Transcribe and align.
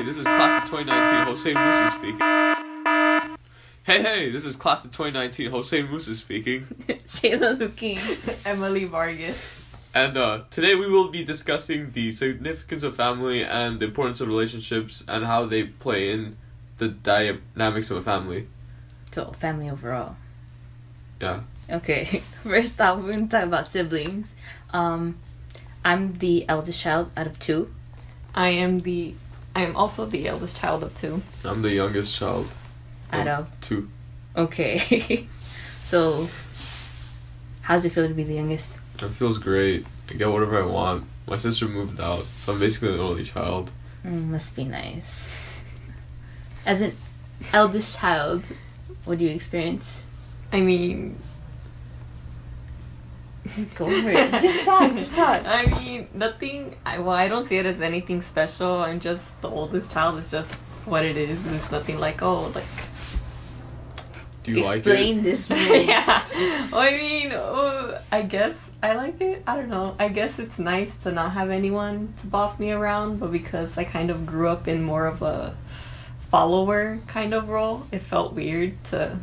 hey, 0.00 0.06
this 0.06 0.16
is 0.16 0.24
class 0.24 0.62
of 0.62 0.70
2019, 0.70 1.26
Jose 1.26 1.52
Musa 1.52 1.90
speaking. 1.90 3.36
Hey, 3.82 4.02
hey, 4.02 4.30
this 4.30 4.46
is 4.46 4.56
class 4.56 4.84
of 4.86 4.92
2019, 4.92 5.50
Jose 5.50 5.82
Musa 5.82 6.14
speaking. 6.14 6.66
Sheyla 7.06 7.58
Looking. 7.58 7.98
Emily 8.46 8.86
Vargas. 8.86 9.60
And 9.94 10.16
uh, 10.16 10.44
today 10.48 10.74
we 10.74 10.88
will 10.88 11.08
be 11.08 11.22
discussing 11.22 11.90
the 11.90 12.12
significance 12.12 12.82
of 12.82 12.96
family 12.96 13.44
and 13.44 13.78
the 13.78 13.84
importance 13.86 14.22
of 14.22 14.28
relationships 14.28 15.04
and 15.06 15.26
how 15.26 15.44
they 15.44 15.64
play 15.64 16.12
in 16.12 16.38
the 16.78 16.88
dynamics 16.88 17.90
of 17.90 17.98
a 17.98 18.02
family. 18.02 18.48
So, 19.12 19.32
family 19.32 19.68
overall. 19.68 20.16
Yeah. 21.20 21.40
Okay, 21.68 22.22
first 22.42 22.80
off, 22.80 23.02
we're 23.02 23.16
gonna 23.16 23.28
talk 23.28 23.44
about 23.44 23.66
siblings. 23.68 24.34
Um, 24.70 25.18
I'm 25.84 26.14
the 26.18 26.48
eldest 26.48 26.80
child 26.80 27.10
out 27.18 27.26
of 27.26 27.38
two. 27.38 27.74
I 28.34 28.48
am 28.48 28.80
the. 28.80 29.14
I 29.54 29.62
am 29.62 29.76
also 29.76 30.06
the 30.06 30.28
eldest 30.28 30.60
child 30.60 30.82
of 30.82 30.94
two. 30.94 31.22
I'm 31.44 31.62
the 31.62 31.70
youngest 31.70 32.14
child. 32.16 32.48
Out 33.12 33.26
of 33.26 33.60
two. 33.60 33.90
Okay. 34.36 35.26
so, 35.84 36.28
how's 37.62 37.84
it 37.84 37.90
feel 37.90 38.06
to 38.06 38.14
be 38.14 38.24
the 38.24 38.34
youngest? 38.34 38.76
It 39.00 39.08
feels 39.10 39.38
great. 39.38 39.86
I 40.08 40.14
get 40.14 40.28
whatever 40.28 40.62
I 40.62 40.66
want. 40.66 41.04
My 41.26 41.36
sister 41.36 41.66
moved 41.66 42.00
out, 42.00 42.24
so 42.40 42.52
I'm 42.52 42.60
basically 42.60 42.96
the 42.96 43.02
only 43.02 43.24
child. 43.24 43.70
Mm, 44.04 44.28
must 44.28 44.54
be 44.56 44.64
nice. 44.64 45.60
As 46.64 46.80
an 46.80 46.96
eldest 47.52 47.98
child, 47.98 48.44
what 49.04 49.18
do 49.18 49.24
you 49.24 49.30
experience? 49.30 50.06
I 50.52 50.60
mean, 50.60 51.18
Go 53.74 53.86
for 54.02 54.10
it. 54.10 54.30
Just 54.42 54.64
talk. 54.64 54.94
Just 54.96 55.14
talk. 55.14 55.42
I 55.46 55.66
mean, 55.66 56.08
nothing. 56.14 56.76
I, 56.86 56.98
well, 56.98 57.16
I 57.16 57.28
don't 57.28 57.46
see 57.46 57.56
it 57.56 57.66
as 57.66 57.80
anything 57.80 58.22
special. 58.22 58.76
I'm 58.76 59.00
just 59.00 59.24
the 59.40 59.48
oldest 59.48 59.92
child. 59.92 60.18
It's 60.18 60.30
just 60.30 60.52
what 60.84 61.04
it 61.04 61.16
is. 61.16 61.38
It's 61.46 61.70
nothing 61.70 61.98
like 61.98 62.22
oh, 62.22 62.48
like 62.54 62.64
Do 64.42 64.52
you 64.52 64.64
like 64.64 64.78
Explain 64.78 65.20
it? 65.20 65.22
this. 65.22 65.50
Move. 65.50 65.86
yeah. 65.86 66.24
Well, 66.72 66.80
I 66.80 66.96
mean, 66.96 67.32
oh, 67.32 67.98
I 68.10 68.22
guess 68.22 68.54
I 68.82 68.94
like 68.94 69.20
it. 69.20 69.42
I 69.46 69.56
don't 69.56 69.68
know. 69.68 69.94
I 69.98 70.08
guess 70.08 70.38
it's 70.38 70.58
nice 70.58 70.90
to 71.02 71.12
not 71.12 71.32
have 71.32 71.50
anyone 71.50 72.14
to 72.20 72.26
boss 72.26 72.58
me 72.58 72.70
around, 72.70 73.20
but 73.20 73.30
because 73.32 73.76
I 73.76 73.84
kind 73.84 74.10
of 74.10 74.24
grew 74.24 74.48
up 74.48 74.68
in 74.68 74.82
more 74.82 75.06
of 75.06 75.22
a 75.22 75.54
follower 76.30 77.00
kind 77.06 77.34
of 77.34 77.48
role, 77.48 77.86
it 77.92 78.00
felt 78.00 78.32
weird 78.32 78.82
to 78.84 79.18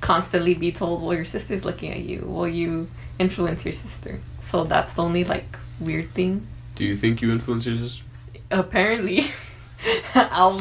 constantly 0.00 0.54
be 0.54 0.72
told, 0.72 1.02
"Well, 1.02 1.14
your 1.14 1.24
sister's 1.24 1.64
looking 1.64 1.92
at 1.92 2.00
you. 2.00 2.20
Will 2.26 2.48
you 2.48 2.88
influence 3.18 3.64
your 3.64 3.74
sister?" 3.74 4.20
So 4.50 4.64
that's 4.64 4.92
the 4.94 5.02
only 5.02 5.24
like 5.24 5.58
weird 5.80 6.10
thing. 6.12 6.46
Do 6.74 6.84
you 6.84 6.96
think 6.96 7.20
you 7.22 7.30
influence 7.32 7.66
your 7.66 7.76
sister? 7.76 8.02
Apparently, 8.50 9.26
I'll. 10.14 10.58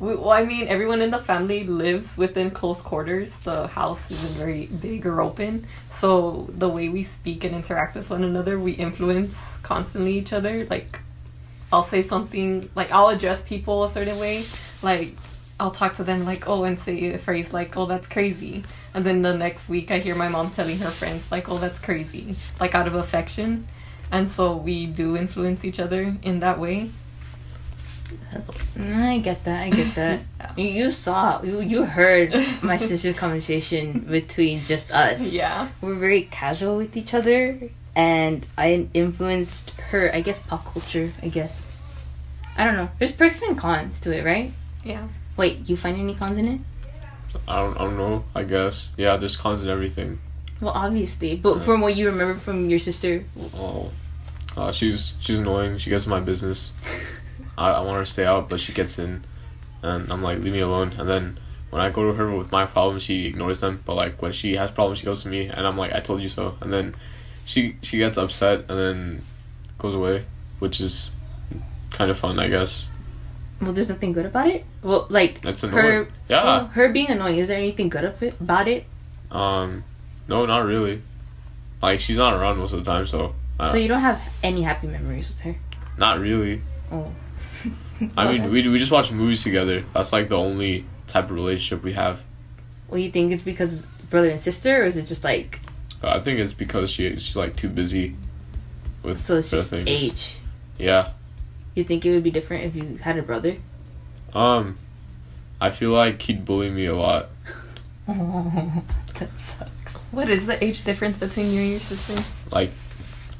we- 0.00 0.14
Well, 0.16 0.30
I 0.30 0.44
mean, 0.44 0.66
everyone 0.68 1.02
in 1.02 1.10
the 1.10 1.18
family 1.18 1.64
lives 1.64 2.16
within 2.16 2.50
close 2.50 2.80
quarters. 2.80 3.32
The 3.44 3.68
house 3.68 4.10
isn't 4.10 4.34
very 4.36 4.66
big 4.66 5.06
or 5.06 5.20
open. 5.20 5.66
So 6.00 6.48
the 6.56 6.68
way 6.68 6.88
we 6.88 7.02
speak 7.04 7.44
and 7.44 7.54
interact 7.54 7.94
with 7.96 8.08
one 8.10 8.24
another, 8.24 8.58
we 8.58 8.72
influence 8.72 9.34
constantly 9.62 10.14
each 10.18 10.32
other. 10.32 10.66
Like, 10.70 11.00
I'll 11.72 11.84
say 11.84 12.02
something, 12.02 12.68
like, 12.74 12.90
I'll 12.90 13.08
address 13.10 13.42
people 13.42 13.84
a 13.84 13.90
certain 13.92 14.18
way. 14.18 14.44
Like, 14.82 15.14
I'll 15.60 15.70
talk 15.70 15.96
to 15.96 16.04
them, 16.04 16.24
like, 16.24 16.48
oh, 16.48 16.64
and 16.64 16.78
say 16.78 17.12
a 17.12 17.18
phrase 17.18 17.52
like, 17.52 17.76
oh, 17.76 17.84
that's 17.84 18.08
crazy. 18.08 18.64
And 18.94 19.04
then 19.04 19.20
the 19.20 19.36
next 19.36 19.68
week, 19.68 19.90
I 19.90 19.98
hear 19.98 20.14
my 20.14 20.28
mom 20.28 20.50
telling 20.50 20.78
her 20.78 20.88
friends, 20.88 21.30
like, 21.30 21.50
oh, 21.50 21.58
that's 21.58 21.78
crazy. 21.78 22.34
Like, 22.58 22.74
out 22.74 22.86
of 22.86 22.94
affection. 22.94 23.68
And 24.10 24.30
so 24.30 24.56
we 24.56 24.86
do 24.86 25.16
influence 25.16 25.62
each 25.64 25.78
other 25.78 26.16
in 26.22 26.40
that 26.40 26.58
way. 26.58 26.90
Mm, 28.74 29.02
I 29.04 29.18
get 29.18 29.44
that. 29.44 29.62
I 29.62 29.70
get 29.70 29.94
that. 29.94 30.20
You, 30.56 30.64
you 30.64 30.90
saw, 30.90 31.42
you, 31.42 31.60
you 31.60 31.84
heard 31.84 32.34
my 32.60 32.76
sister's 32.88 33.14
conversation 33.14 34.00
between 34.00 34.64
just 34.64 34.90
us. 34.90 35.20
Yeah. 35.20 35.68
We're 35.80 35.94
very 35.94 36.22
casual 36.22 36.78
with 36.78 36.96
each 36.96 37.14
other, 37.14 37.70
and 37.94 38.44
I 38.58 38.88
influenced 38.94 39.70
her, 39.92 40.10
I 40.12 40.22
guess, 40.22 40.40
pop 40.40 40.64
culture, 40.64 41.12
I 41.22 41.28
guess. 41.28 41.68
I 42.56 42.64
don't 42.64 42.76
know. 42.76 42.88
There's 42.98 43.12
perks 43.12 43.42
and 43.42 43.56
cons 43.56 44.00
to 44.00 44.12
it, 44.12 44.24
right? 44.24 44.52
Yeah. 44.82 45.06
Wait, 45.40 45.70
you 45.70 45.74
find 45.74 45.98
any 45.98 46.12
cons 46.14 46.36
in 46.36 46.46
it? 46.46 46.60
I 47.48 47.56
don't, 47.56 47.74
I 47.78 47.84
don't 47.84 47.96
know. 47.96 48.24
I 48.34 48.42
guess. 48.42 48.92
Yeah, 48.98 49.16
there's 49.16 49.38
cons 49.38 49.64
in 49.64 49.70
everything. 49.70 50.18
Well, 50.60 50.74
obviously, 50.74 51.36
but 51.36 51.62
from 51.62 51.80
what 51.80 51.96
you 51.96 52.04
remember 52.12 52.34
from 52.34 52.68
your 52.68 52.78
sister, 52.78 53.24
Oh, 53.56 53.90
uh, 54.54 54.70
she's 54.70 55.14
she's 55.18 55.38
annoying. 55.38 55.78
She 55.78 55.88
gets 55.88 56.04
in 56.04 56.10
my 56.10 56.20
business. 56.20 56.74
I, 57.56 57.70
I 57.70 57.80
want 57.80 57.96
her 57.96 58.04
to 58.04 58.12
stay 58.12 58.26
out, 58.26 58.50
but 58.50 58.60
she 58.60 58.74
gets 58.74 58.98
in, 58.98 59.24
and 59.82 60.12
I'm 60.12 60.22
like, 60.22 60.40
leave 60.40 60.52
me 60.52 60.60
alone. 60.60 60.92
And 60.98 61.08
then 61.08 61.40
when 61.70 61.80
I 61.80 61.88
go 61.88 62.02
to 62.02 62.12
her 62.12 62.36
with 62.36 62.52
my 62.52 62.66
problems, 62.66 63.02
she 63.04 63.24
ignores 63.24 63.60
them. 63.60 63.80
But 63.86 63.94
like 63.94 64.20
when 64.20 64.32
she 64.32 64.56
has 64.56 64.70
problems, 64.70 64.98
she 64.98 65.06
goes 65.06 65.22
to 65.22 65.28
me, 65.28 65.46
and 65.46 65.66
I'm 65.66 65.78
like, 65.78 65.94
I 65.94 66.00
told 66.00 66.20
you 66.20 66.28
so. 66.28 66.58
And 66.60 66.70
then 66.70 66.94
she 67.46 67.76
she 67.80 67.96
gets 67.96 68.18
upset 68.18 68.66
and 68.68 68.78
then 68.78 69.24
goes 69.78 69.94
away, 69.94 70.26
which 70.58 70.82
is 70.82 71.12
kind 71.92 72.10
of 72.10 72.18
fun, 72.18 72.38
I 72.38 72.48
guess. 72.48 72.89
Well, 73.60 73.72
there's 73.72 73.88
nothing 73.88 74.12
good 74.12 74.26
about 74.26 74.48
it. 74.48 74.64
Well, 74.82 75.06
like 75.10 75.40
That's 75.42 75.62
her. 75.62 76.08
Yeah. 76.28 76.44
well, 76.44 76.66
her 76.66 76.88
being 76.88 77.08
annoying. 77.10 77.38
Is 77.38 77.48
there 77.48 77.58
anything 77.58 77.88
good 77.88 78.04
of 78.04 78.22
it 78.22 78.34
about 78.40 78.68
it? 78.68 78.84
Um, 79.30 79.84
no, 80.28 80.46
not 80.46 80.64
really. 80.64 81.02
Like 81.82 82.00
she's 82.00 82.16
not 82.16 82.34
around 82.34 82.58
most 82.58 82.72
of 82.72 82.84
the 82.84 82.90
time, 82.90 83.06
so 83.06 83.34
So 83.70 83.76
you 83.76 83.88
don't 83.88 84.00
have 84.00 84.20
any 84.42 84.62
happy 84.62 84.86
memories 84.86 85.28
with 85.28 85.40
her. 85.42 85.56
not 85.98 86.18
really. 86.20 86.62
Oh. 86.90 87.12
I 88.16 88.32
mean, 88.32 88.50
we 88.50 88.66
we 88.68 88.78
just 88.78 88.90
watch 88.90 89.12
movies 89.12 89.42
together. 89.42 89.84
That's 89.92 90.12
like 90.12 90.28
the 90.28 90.38
only 90.38 90.84
type 91.06 91.24
of 91.24 91.32
relationship 91.32 91.82
we 91.84 91.92
have. 91.92 92.22
Well, 92.88 92.98
you 92.98 93.10
think 93.10 93.32
it's 93.32 93.42
because 93.42 93.84
brother 94.08 94.30
and 94.30 94.40
sister, 94.40 94.82
or 94.82 94.84
is 94.86 94.96
it 94.96 95.06
just 95.06 95.22
like 95.22 95.60
I 96.02 96.20
think 96.20 96.38
it's 96.40 96.54
because 96.54 96.90
she 96.90 97.10
she's 97.16 97.36
like 97.36 97.56
too 97.56 97.68
busy 97.68 98.16
with 99.02 99.20
so? 99.20 99.36
It's 99.38 99.50
just 99.50 99.70
things. 99.70 99.86
age. 99.86 100.38
Yeah. 100.78 101.10
You 101.74 101.84
think 101.84 102.04
it 102.04 102.10
would 102.12 102.22
be 102.24 102.30
different 102.30 102.64
if 102.64 102.74
you 102.76 102.96
had 102.96 103.16
a 103.18 103.22
brother? 103.22 103.56
Um, 104.34 104.78
I 105.60 105.70
feel 105.70 105.90
like 105.90 106.20
he'd 106.22 106.44
bully 106.44 106.70
me 106.70 106.86
a 106.86 106.94
lot. 106.96 107.28
Oh, 108.08 108.82
that 109.18 109.38
sucks. 109.38 109.94
What 110.10 110.28
is 110.28 110.46
the 110.46 110.62
age 110.62 110.84
difference 110.84 111.16
between 111.18 111.52
you 111.52 111.60
and 111.60 111.70
your 111.70 111.80
sister? 111.80 112.24
Like, 112.50 112.70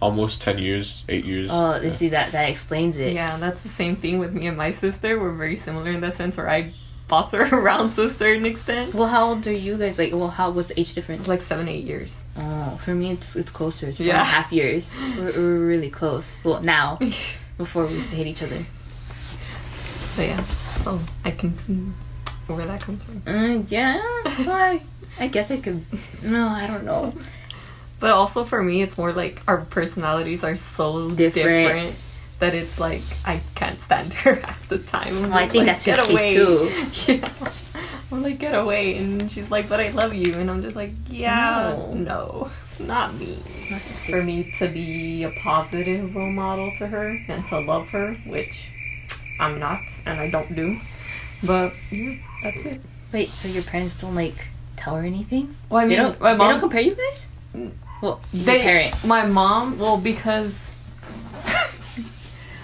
almost 0.00 0.40
ten 0.40 0.58
years, 0.58 1.04
eight 1.08 1.24
years. 1.24 1.48
Oh, 1.50 1.74
Yeah. 1.76 1.82
you 1.82 1.90
see 1.90 2.08
that 2.10 2.32
that 2.32 2.48
explains 2.48 2.96
it. 2.96 3.12
Yeah, 3.12 3.36
that's 3.38 3.60
the 3.62 3.68
same 3.68 3.96
thing 3.96 4.18
with 4.18 4.32
me 4.32 4.46
and 4.46 4.56
my 4.56 4.72
sister. 4.72 5.18
We're 5.18 5.32
very 5.32 5.56
similar 5.56 5.90
in 5.90 6.00
that 6.02 6.16
sense 6.16 6.36
where 6.36 6.48
I 6.48 6.72
boss 7.08 7.32
her 7.38 7.42
around 7.52 7.92
to 7.94 8.06
a 8.06 8.10
certain 8.14 8.46
extent. 8.46 8.94
Well, 8.94 9.08
how 9.08 9.30
old 9.30 9.46
are 9.48 9.52
you 9.52 9.76
guys? 9.76 9.98
Like, 9.98 10.12
well, 10.12 10.28
how 10.30 10.50
was 10.50 10.68
the 10.68 10.78
age 10.78 10.94
difference? 10.94 11.26
Like 11.26 11.42
seven, 11.42 11.68
eight 11.68 11.84
years. 11.84 12.20
oh, 12.36 12.78
for 12.84 12.94
me, 12.94 13.10
it's 13.12 13.34
it's 13.34 13.50
closer. 13.50 13.88
It's 13.88 13.98
Yeah. 13.98 14.12
and 14.14 14.22
a 14.22 14.24
half 14.24 14.52
years. 14.52 14.94
We're, 15.16 15.32
we're 15.32 15.66
really 15.66 15.90
close. 15.90 16.36
Well, 16.44 16.62
now 16.62 16.98
before 17.60 17.84
we 17.86 17.92
used 17.94 18.08
to 18.08 18.16
hate 18.16 18.26
each 18.26 18.42
other. 18.42 18.64
So 20.16 20.22
yeah, 20.22 20.42
so 20.82 20.98
I 21.26 21.30
can 21.30 21.56
see 21.66 21.74
where 22.52 22.66
that 22.66 22.80
comes 22.80 23.02
from. 23.04 23.20
Mm, 23.20 23.70
yeah, 23.70 24.00
I, 24.02 24.80
I 25.18 25.28
guess 25.28 25.50
I 25.50 25.58
could. 25.58 25.84
No, 26.22 26.48
I 26.48 26.66
don't 26.66 26.84
know. 26.84 27.12
But 28.00 28.12
also 28.12 28.44
for 28.44 28.62
me, 28.62 28.80
it's 28.80 28.96
more 28.96 29.12
like 29.12 29.42
our 29.46 29.58
personalities 29.58 30.42
are 30.42 30.56
so 30.56 31.10
Different. 31.10 31.66
different, 31.68 31.96
that 32.38 32.54
it's 32.54 32.80
like 32.80 33.02
I 33.26 33.42
can't 33.54 33.78
stand 33.78 34.12
her 34.24 34.36
half 34.36 34.68
the 34.70 34.78
time. 34.78 35.16
I'm 35.18 35.22
Well, 35.30 35.38
I 35.38 35.46
think 35.48 35.66
like, 35.66 35.82
that's 35.82 35.84
his 35.84 36.06
case 36.08 36.34
too. 36.34 37.12
Yeah. 37.12 37.28
I'm 38.12 38.22
like, 38.24 38.38
get 38.38 38.54
away. 38.56 38.96
And 38.96 39.30
she's 39.30 39.50
like, 39.52 39.68
but 39.68 39.78
I 39.78 39.90
love 39.90 40.14
you. 40.14 40.34
And 40.34 40.50
I'm 40.50 40.62
just 40.62 40.74
like, 40.74 40.90
yeah, 41.08 41.76
No. 41.76 41.94
no, 41.94 42.50
not 42.80 43.14
me. 43.14 43.38
For 44.08 44.22
me 44.22 44.52
to 44.58 44.68
be 44.68 45.22
a 45.24 45.30
positive 45.42 46.14
role 46.14 46.32
model 46.32 46.72
to 46.78 46.86
her 46.88 47.16
and 47.28 47.46
to 47.48 47.60
love 47.60 47.88
her, 47.90 48.14
which 48.26 48.68
I'm 49.38 49.58
not 49.58 49.80
and 50.06 50.18
I 50.20 50.30
don't 50.30 50.54
do. 50.54 50.80
But 51.42 51.72
yeah, 51.90 52.16
that's 52.42 52.58
it. 52.58 52.80
Wait, 53.12 53.28
so 53.30 53.48
your 53.48 53.62
parents 53.62 54.00
don't 54.00 54.14
like 54.14 54.48
tell 54.76 54.96
her 54.96 55.04
anything? 55.04 55.54
Well, 55.68 55.82
I 55.82 55.86
They 55.86 55.94
mean, 55.96 55.98
don't. 56.04 56.20
my 56.20 56.32
They 56.34 56.38
don't 56.38 56.60
compare 56.60 56.80
you 56.80 56.90
guys. 56.94 57.28
Mm. 57.54 57.72
Well, 58.02 58.20
your 58.32 58.44
they, 58.44 58.62
parent. 58.62 59.04
my 59.04 59.26
mom, 59.26 59.78
well, 59.78 59.98
because 59.98 60.54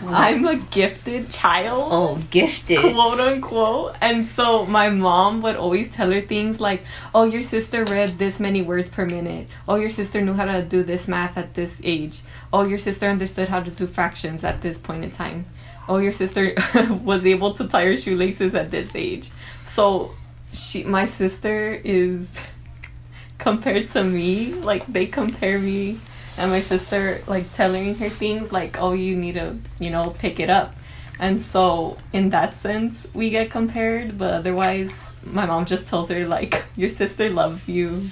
I'm 0.05 0.47
a 0.47 0.57
gifted 0.57 1.31
child. 1.31 1.89
Oh, 1.91 2.23
gifted. 2.31 2.81
quote 2.81 3.21
unquote. 3.21 3.97
And 4.01 4.27
so 4.27 4.67
my 4.67 4.91
mom 4.91 5.43
would 5.43 5.57
always 5.57 5.93
tell 5.93 6.11
her 6.11 6.21
things 6.21 6.61
like, 6.61 6.85
"Oh, 7.15 7.25
your 7.25 7.43
sister 7.43 7.85
read 7.85 8.19
this 8.19 8.39
many 8.39 8.63
words 8.63 8.91
per 8.91 9.07
minute. 9.07 9.49
Oh, 9.67 9.77
your 9.77 9.91
sister 9.91 10.21
knew 10.21 10.35
how 10.35 10.45
to 10.45 10.63
do 10.63 10.83
this 10.83 11.09
math 11.09 11.39
at 11.39 11.55
this 11.55 11.77
age. 11.83 12.21
Oh, 12.53 12.65
your 12.65 12.79
sister 12.79 13.09
understood 13.09 13.49
how 13.49 13.61
to 13.61 13.71
do 13.71 13.87
fractions 13.87 14.45
at 14.45 14.61
this 14.61 14.79
point 14.79 15.05
in 15.05 15.11
time. 15.11 15.47
Oh, 15.89 15.99
your 15.99 16.13
sister 16.13 16.55
was 17.03 17.25
able 17.25 17.55
to 17.55 17.67
tie 17.67 17.85
her 17.87 17.97
shoelaces 17.97 18.55
at 18.55 18.71
this 18.71 18.91
age." 18.95 19.31
So 19.67 20.13
she 20.53 20.85
my 20.85 21.07
sister 21.07 21.81
is 21.85 22.27
compared 23.39 23.91
to 23.93 24.05
me, 24.05 24.53
like 24.55 24.87
they 24.87 25.07
compare 25.07 25.59
me 25.59 26.01
and 26.39 26.51
my 26.51 26.61
sister 26.61 27.23
like 27.27 27.53
telling 27.55 27.95
her 27.97 28.09
things 28.09 28.53
like, 28.53 28.81
"Oh, 28.81 28.93
you 28.93 29.17
need 29.17 29.35
to, 29.35 29.59
you 29.81 29.91
know, 29.91 30.11
pick 30.11 30.41
it 30.41 30.51
up." 30.51 30.75
And 31.19 31.43
so, 31.43 31.97
in 32.13 32.31
that 32.31 32.55
sense, 32.61 33.07
we 33.15 33.31
get 33.31 33.51
compared, 33.51 34.19
but 34.19 34.35
otherwise, 34.35 34.91
my 35.25 35.47
mom 35.47 35.65
just 35.65 35.89
tells 35.89 36.11
her, 36.11 36.27
like, 36.27 36.65
your 36.77 36.91
sister 36.91 37.31
loves 37.31 37.69
you, 37.69 38.09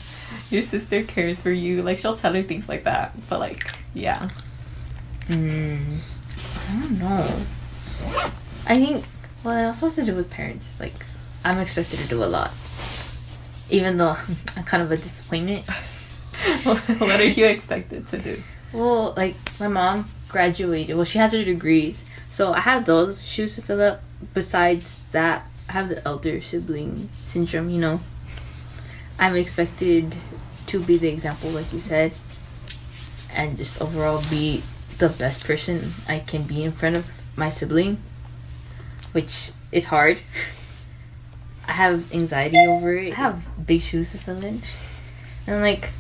your 0.50 0.62
sister 0.62 1.04
cares 1.04 1.38
for 1.40 1.50
you. 1.50 1.82
Like, 1.82 1.98
she'll 1.98 2.16
tell 2.16 2.32
her 2.32 2.42
things 2.42 2.68
like 2.68 2.84
that. 2.84 3.14
But, 3.28 3.40
like, 3.40 3.70
yeah. 3.92 4.28
Mm, 5.28 5.98
I 6.68 6.80
don't 6.80 6.98
know. 6.98 7.40
I 8.66 8.76
think, 8.76 9.04
well, 9.42 9.58
it 9.58 9.66
also 9.66 9.86
has 9.86 9.96
to 9.96 10.04
do 10.04 10.14
with 10.14 10.30
parents. 10.30 10.74
Like, 10.80 11.04
I'm 11.44 11.58
expected 11.58 11.98
to 12.00 12.08
do 12.08 12.24
a 12.24 12.26
lot. 12.26 12.52
Even 13.70 13.98
though 13.98 14.16
I'm 14.56 14.64
kind 14.64 14.82
of 14.82 14.90
a 14.90 14.96
disappointment. 14.96 15.66
what 16.98 17.20
are 17.20 17.24
you 17.24 17.46
expected 17.46 18.06
to 18.08 18.18
do? 18.18 18.42
Well, 18.72 19.14
like, 19.16 19.36
my 19.58 19.68
mom 19.68 20.10
graduated. 20.28 20.96
Well, 20.96 21.04
she 21.04 21.18
has 21.18 21.32
her 21.32 21.44
degrees. 21.44 22.04
So 22.30 22.52
I 22.52 22.60
have 22.60 22.84
those 22.84 23.24
shoes 23.24 23.54
to 23.54 23.62
fill 23.62 23.80
up. 23.80 24.02
Besides 24.32 25.06
that, 25.12 25.46
I 25.68 25.72
have 25.72 25.88
the 25.88 26.06
elder 26.06 26.42
sibling 26.42 27.08
syndrome, 27.12 27.70
you 27.70 27.78
know. 27.78 28.00
I'm 29.18 29.36
expected 29.36 30.16
to 30.66 30.80
be 30.80 30.96
the 30.96 31.08
example, 31.08 31.50
like 31.50 31.72
you 31.72 31.80
said, 31.80 32.12
and 33.32 33.56
just 33.56 33.80
overall 33.80 34.22
be 34.28 34.62
the 34.98 35.08
best 35.08 35.44
person 35.44 35.92
I 36.08 36.18
can 36.18 36.42
be 36.42 36.64
in 36.64 36.72
front 36.72 36.96
of 36.96 37.06
my 37.36 37.50
sibling, 37.50 37.98
which 39.12 39.52
is 39.70 39.86
hard. 39.86 40.18
I 41.68 41.72
have 41.72 42.12
anxiety 42.12 42.58
over 42.66 42.96
it. 42.96 43.12
I 43.12 43.16
have 43.16 43.66
big 43.66 43.80
shoes 43.80 44.10
to 44.12 44.18
fill 44.18 44.44
in. 44.44 44.62
And 45.46 45.60
like, 45.60 45.90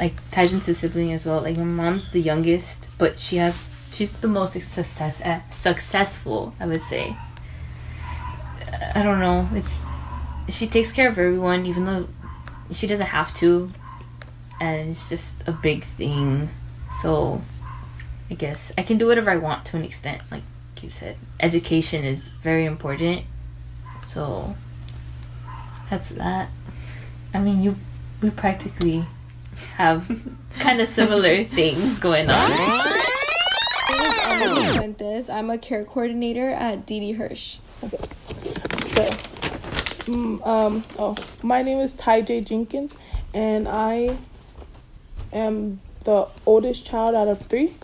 like 0.00 0.14
into 0.34 0.72
sibling 0.72 1.12
as 1.12 1.26
well. 1.26 1.42
Like 1.42 1.58
my 1.58 1.64
mom's 1.64 2.10
the 2.10 2.20
youngest, 2.20 2.88
but 2.96 3.20
she 3.20 3.36
has 3.36 3.54
she's 3.92 4.12
the 4.12 4.28
most 4.28 4.54
success, 4.54 5.20
uh, 5.20 5.40
successful, 5.50 6.54
I 6.58 6.66
would 6.66 6.82
say. 6.82 7.16
I 8.94 9.02
don't 9.02 9.20
know. 9.20 9.48
It's 9.52 9.84
she 10.48 10.66
takes 10.66 10.90
care 10.90 11.08
of 11.08 11.18
everyone, 11.18 11.66
even 11.66 11.84
though 11.84 12.08
she 12.72 12.86
doesn't 12.86 13.06
have 13.06 13.34
to, 13.36 13.70
and 14.58 14.90
it's 14.90 15.08
just 15.08 15.46
a 15.46 15.52
big 15.52 15.84
thing. 15.84 16.48
So, 17.02 17.42
I 18.30 18.34
guess 18.34 18.72
I 18.78 18.82
can 18.82 18.96
do 18.96 19.06
whatever 19.06 19.30
I 19.30 19.36
want 19.36 19.66
to 19.66 19.76
an 19.76 19.84
extent, 19.84 20.22
like 20.30 20.42
you 20.80 20.88
said. 20.88 21.16
Education 21.38 22.04
is 22.04 22.30
very 22.42 22.64
important, 22.64 23.26
so 24.02 24.56
that's 25.90 26.08
that. 26.10 26.48
I 27.34 27.38
mean, 27.38 27.62
you 27.62 27.76
we 28.22 28.30
practically 28.30 29.04
have 29.76 30.08
kind 30.58 30.80
of 30.80 30.88
similar 30.88 31.44
things 31.58 31.98
going 31.98 32.30
on. 32.30 32.48
Fuentes. 34.72 35.28
I'm 35.28 35.50
a 35.50 35.58
care 35.58 35.84
coordinator 35.84 36.50
at 36.50 36.86
DD 36.86 37.16
Hirsch. 37.16 37.58
Okay. 37.82 37.98
So, 38.94 39.04
mm, 40.12 40.46
um, 40.46 40.84
oh, 40.98 41.16
my 41.42 41.62
name 41.62 41.78
is 41.78 41.94
Ty 41.94 42.22
J. 42.22 42.40
Jenkins, 42.40 42.96
and 43.34 43.68
I 43.68 44.16
am 45.32 45.80
the 46.04 46.28
oldest 46.46 46.86
child 46.86 47.14
out 47.14 47.28
of 47.28 47.42
three. 47.42 47.74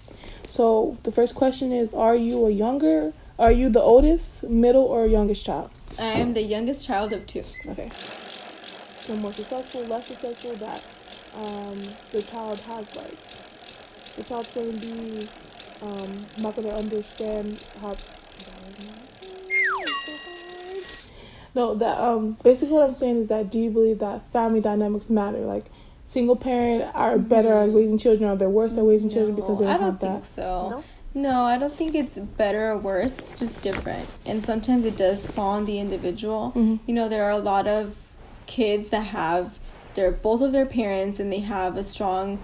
So, 0.48 0.96
the 1.02 1.12
first 1.12 1.34
question 1.34 1.72
is 1.72 1.92
Are 1.92 2.16
you 2.16 2.46
a 2.46 2.50
younger, 2.50 3.12
are 3.38 3.52
you 3.52 3.68
the 3.68 3.82
oldest, 3.82 4.44
middle, 4.44 4.84
or 4.84 5.06
youngest 5.06 5.44
child? 5.44 5.70
I 5.98 6.20
am 6.20 6.34
the 6.34 6.42
youngest 6.42 6.86
child 6.86 7.12
of 7.12 7.26
two. 7.26 7.44
Okay. 7.68 7.88
So, 7.90 9.14
more 9.16 9.32
successful, 9.32 9.82
less 9.82 10.06
successful, 10.06 10.54
that 10.54 10.95
um, 11.36 11.76
the 12.12 12.22
child 12.22 12.58
has 12.60 12.96
like, 12.96 14.16
the 14.16 14.24
child's 14.24 14.52
going 14.54 14.72
to 14.72 14.86
be 14.86 15.28
um, 15.82 16.42
not 16.42 16.54
going 16.56 16.68
to 16.68 16.74
understand 16.74 17.62
how. 17.80 17.94
No, 21.54 21.74
that 21.76 21.98
um 21.98 22.36
basically 22.42 22.74
what 22.74 22.84
I'm 22.88 22.92
saying 22.94 23.16
is 23.22 23.28
that 23.28 23.50
do 23.50 23.58
you 23.58 23.70
believe 23.70 23.98
that 24.00 24.30
family 24.30 24.60
dynamics 24.60 25.08
matter? 25.08 25.38
Like 25.38 25.64
single 26.06 26.36
parent 26.36 26.84
are 26.94 27.18
better 27.18 27.54
at 27.54 27.72
raising 27.72 27.96
children 27.98 28.28
or 28.30 28.36
they're 28.36 28.50
worse 28.50 28.76
at 28.76 28.84
raising 28.84 29.08
children 29.08 29.34
because 29.34 29.58
they 29.60 29.64
No, 29.64 29.70
don't, 29.72 29.80
I 29.80 29.84
don't 29.84 29.92
have 29.92 30.00
think 30.00 30.22
that. 30.22 30.28
so. 30.42 30.84
No? 31.14 31.44
I 31.46 31.56
don't 31.56 31.74
think 31.74 31.94
it's 31.94 32.18
better 32.18 32.72
or 32.72 32.76
worse. 32.76 33.18
It's 33.18 33.32
just 33.32 33.62
different. 33.62 34.06
And 34.26 34.44
sometimes 34.44 34.84
it 34.84 34.98
does 34.98 35.26
fall 35.26 35.52
on 35.52 35.64
the 35.64 35.78
individual. 35.78 36.52
Mhm. 36.54 36.80
You 36.86 36.92
know, 36.94 37.08
there 37.08 37.24
are 37.24 37.30
a 37.30 37.38
lot 37.38 37.66
of 37.66 37.96
kids 38.46 38.90
that 38.90 39.06
have 39.06 39.58
their 39.96 40.12
both 40.12 40.40
of 40.40 40.52
their 40.52 40.66
parents 40.66 41.18
and 41.18 41.32
they 41.32 41.40
have 41.40 41.76
a 41.76 41.82
strong 41.84 42.38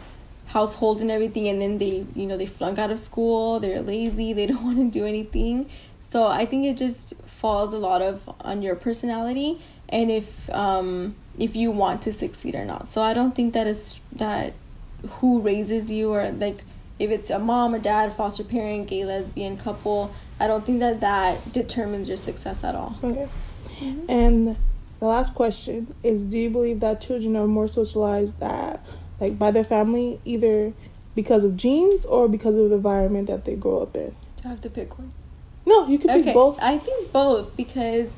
household 0.46 1.00
and 1.00 1.10
everything 1.10 1.46
and 1.48 1.62
then 1.62 1.78
they, 1.78 2.04
you 2.14 2.26
know, 2.26 2.36
they 2.36 2.46
flunk 2.46 2.78
out 2.78 2.90
of 2.90 2.98
school, 2.98 3.60
they're 3.60 3.80
lazy, 3.80 4.32
they 4.32 4.46
don't 4.46 4.64
want 4.70 4.78
to 4.78 4.98
do 4.98 5.06
anything. 5.06 5.70
So 6.10 6.26
I 6.26 6.44
think 6.44 6.66
it 6.66 6.76
just 6.76 7.14
falls 7.22 7.72
a 7.72 7.78
lot 7.78 8.02
of 8.02 8.28
on 8.40 8.60
your 8.60 8.74
personality 8.74 9.60
and 9.88 10.10
if 10.10 10.50
um 10.50 11.14
if 11.38 11.56
you 11.56 11.70
want 11.70 12.02
to 12.02 12.12
succeed 12.12 12.54
or 12.54 12.64
not. 12.64 12.88
So 12.88 13.00
I 13.00 13.14
don't 13.14 13.34
think 13.34 13.54
that 13.54 13.66
is 13.66 14.00
that 14.12 14.52
who 15.20 15.40
raises 15.40 15.90
you 15.90 16.12
or 16.12 16.30
like 16.32 16.64
if 16.98 17.10
it's 17.10 17.30
a 17.30 17.38
mom 17.38 17.74
or 17.74 17.78
dad, 17.78 18.12
foster 18.12 18.44
parent, 18.44 18.88
gay, 18.88 19.04
lesbian 19.04 19.56
couple, 19.56 20.14
I 20.38 20.46
don't 20.46 20.64
think 20.64 20.80
that 20.80 21.00
that 21.00 21.52
determines 21.52 22.08
your 22.08 22.18
success 22.18 22.62
at 22.62 22.74
all. 22.74 22.96
Okay. 23.02 23.28
And 24.08 24.56
the 25.02 25.08
last 25.08 25.34
question 25.34 25.92
is 26.04 26.22
do 26.22 26.38
you 26.38 26.48
believe 26.48 26.78
that 26.78 27.00
children 27.00 27.34
are 27.34 27.48
more 27.48 27.66
socialized 27.66 28.38
that 28.38 28.86
like 29.20 29.36
by 29.36 29.50
their 29.50 29.64
family 29.64 30.20
either 30.24 30.72
because 31.16 31.42
of 31.42 31.56
genes 31.56 32.04
or 32.04 32.28
because 32.28 32.54
of 32.54 32.70
the 32.70 32.76
environment 32.76 33.26
that 33.26 33.44
they 33.44 33.56
grow 33.56 33.82
up 33.82 33.96
in? 33.96 34.14
Do 34.36 34.42
I 34.44 34.48
have 34.50 34.60
to 34.60 34.70
pick 34.70 34.96
one? 34.96 35.12
No, 35.66 35.88
you 35.88 35.98
could 35.98 36.08
pick 36.10 36.32
both. 36.32 36.56
I 36.62 36.78
think 36.78 37.10
both 37.10 37.56
because, 37.56 38.10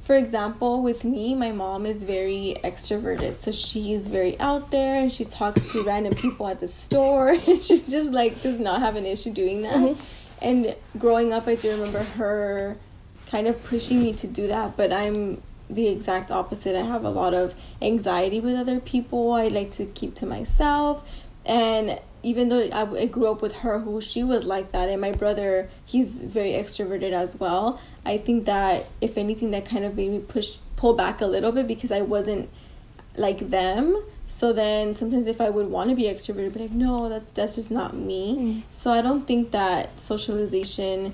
for 0.00 0.16
example, 0.16 0.82
with 0.82 1.04
me, 1.04 1.36
my 1.36 1.52
mom 1.52 1.86
is 1.86 2.02
very 2.02 2.56
extroverted. 2.64 3.38
So 3.38 3.52
she's 3.52 4.08
very 4.08 4.36
out 4.40 4.72
there 4.72 5.00
and 5.00 5.12
she 5.12 5.24
talks 5.24 5.70
to 5.70 5.84
random 5.84 6.16
people 6.16 6.48
at 6.48 6.58
the 6.58 6.66
store. 6.66 7.28
And 7.46 7.62
she 7.62 7.78
just 7.78 8.10
like 8.10 8.42
does 8.42 8.58
not 8.58 8.80
have 8.80 8.96
an 8.96 9.06
issue 9.06 9.30
doing 9.32 9.62
that. 9.62 9.76
Mhm. 9.76 9.96
And 10.42 10.74
growing 10.98 11.32
up, 11.32 11.46
I 11.46 11.54
do 11.54 11.70
remember 11.70 12.02
her 12.02 12.78
kind 13.30 13.46
of 13.46 13.62
pushing 13.62 14.02
me 14.02 14.12
to 14.14 14.26
do 14.26 14.48
that. 14.48 14.76
But 14.76 14.92
I'm 14.92 15.40
the 15.68 15.88
exact 15.88 16.30
opposite. 16.30 16.76
I 16.76 16.82
have 16.82 17.04
a 17.04 17.10
lot 17.10 17.34
of 17.34 17.54
anxiety 17.82 18.40
with 18.40 18.54
other 18.56 18.80
people. 18.80 19.32
I 19.32 19.48
like 19.48 19.70
to 19.72 19.86
keep 19.86 20.14
to 20.16 20.26
myself. 20.26 21.02
And 21.44 21.98
even 22.22 22.48
though 22.48 22.68
I, 22.72 22.82
I 23.02 23.06
grew 23.06 23.30
up 23.30 23.40
with 23.42 23.56
her 23.58 23.80
who 23.80 24.00
she 24.00 24.24
was 24.24 24.44
like 24.44 24.72
that 24.72 24.88
and 24.88 25.00
my 25.00 25.12
brother 25.12 25.68
he's 25.84 26.22
very 26.22 26.50
extroverted 26.52 27.12
as 27.12 27.38
well 27.38 27.78
i 28.04 28.16
think 28.18 28.46
that 28.46 28.86
if 29.00 29.16
anything 29.16 29.52
that 29.52 29.64
kind 29.64 29.84
of 29.84 29.94
made 29.94 30.10
me 30.10 30.18
push 30.18 30.56
pull 30.74 30.94
back 30.94 31.20
a 31.20 31.26
little 31.26 31.52
bit 31.52 31.68
because 31.68 31.92
i 31.92 32.00
wasn't 32.00 32.48
like 33.16 33.50
them 33.50 34.02
so 34.26 34.52
then 34.52 34.92
sometimes 34.92 35.28
if 35.28 35.40
i 35.40 35.48
would 35.48 35.68
want 35.68 35.88
to 35.90 35.94
be 35.94 36.04
extroverted 36.04 36.52
but 36.52 36.62
like 36.62 36.72
no 36.72 37.08
that's 37.08 37.30
that's 37.30 37.54
just 37.54 37.70
not 37.70 37.94
me 37.94 38.34
Mm. 38.36 38.62
so 38.72 38.90
i 38.90 39.00
don't 39.00 39.26
think 39.28 39.52
that 39.52 40.00
socialization 40.00 41.12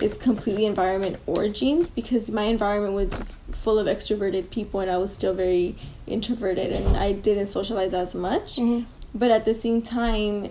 is 0.00 0.16
completely 0.16 0.66
environment 0.66 1.18
or 1.26 1.48
genes 1.48 1.90
because 1.90 2.30
my 2.30 2.42
environment 2.44 2.94
was 2.94 3.08
just 3.10 3.38
full 3.52 3.78
of 3.78 3.86
extroverted 3.86 4.50
people 4.50 4.80
and 4.80 4.90
i 4.90 4.98
was 4.98 5.12
still 5.12 5.32
very 5.34 5.74
introverted 6.06 6.70
and 6.72 6.96
i 6.96 7.12
didn't 7.12 7.46
socialize 7.46 7.92
as 7.94 8.14
much 8.14 8.56
Mhm. 8.56 8.84
but 9.14 9.30
at 9.30 9.44
the 9.44 9.54
same 9.54 9.80
time 9.82 10.50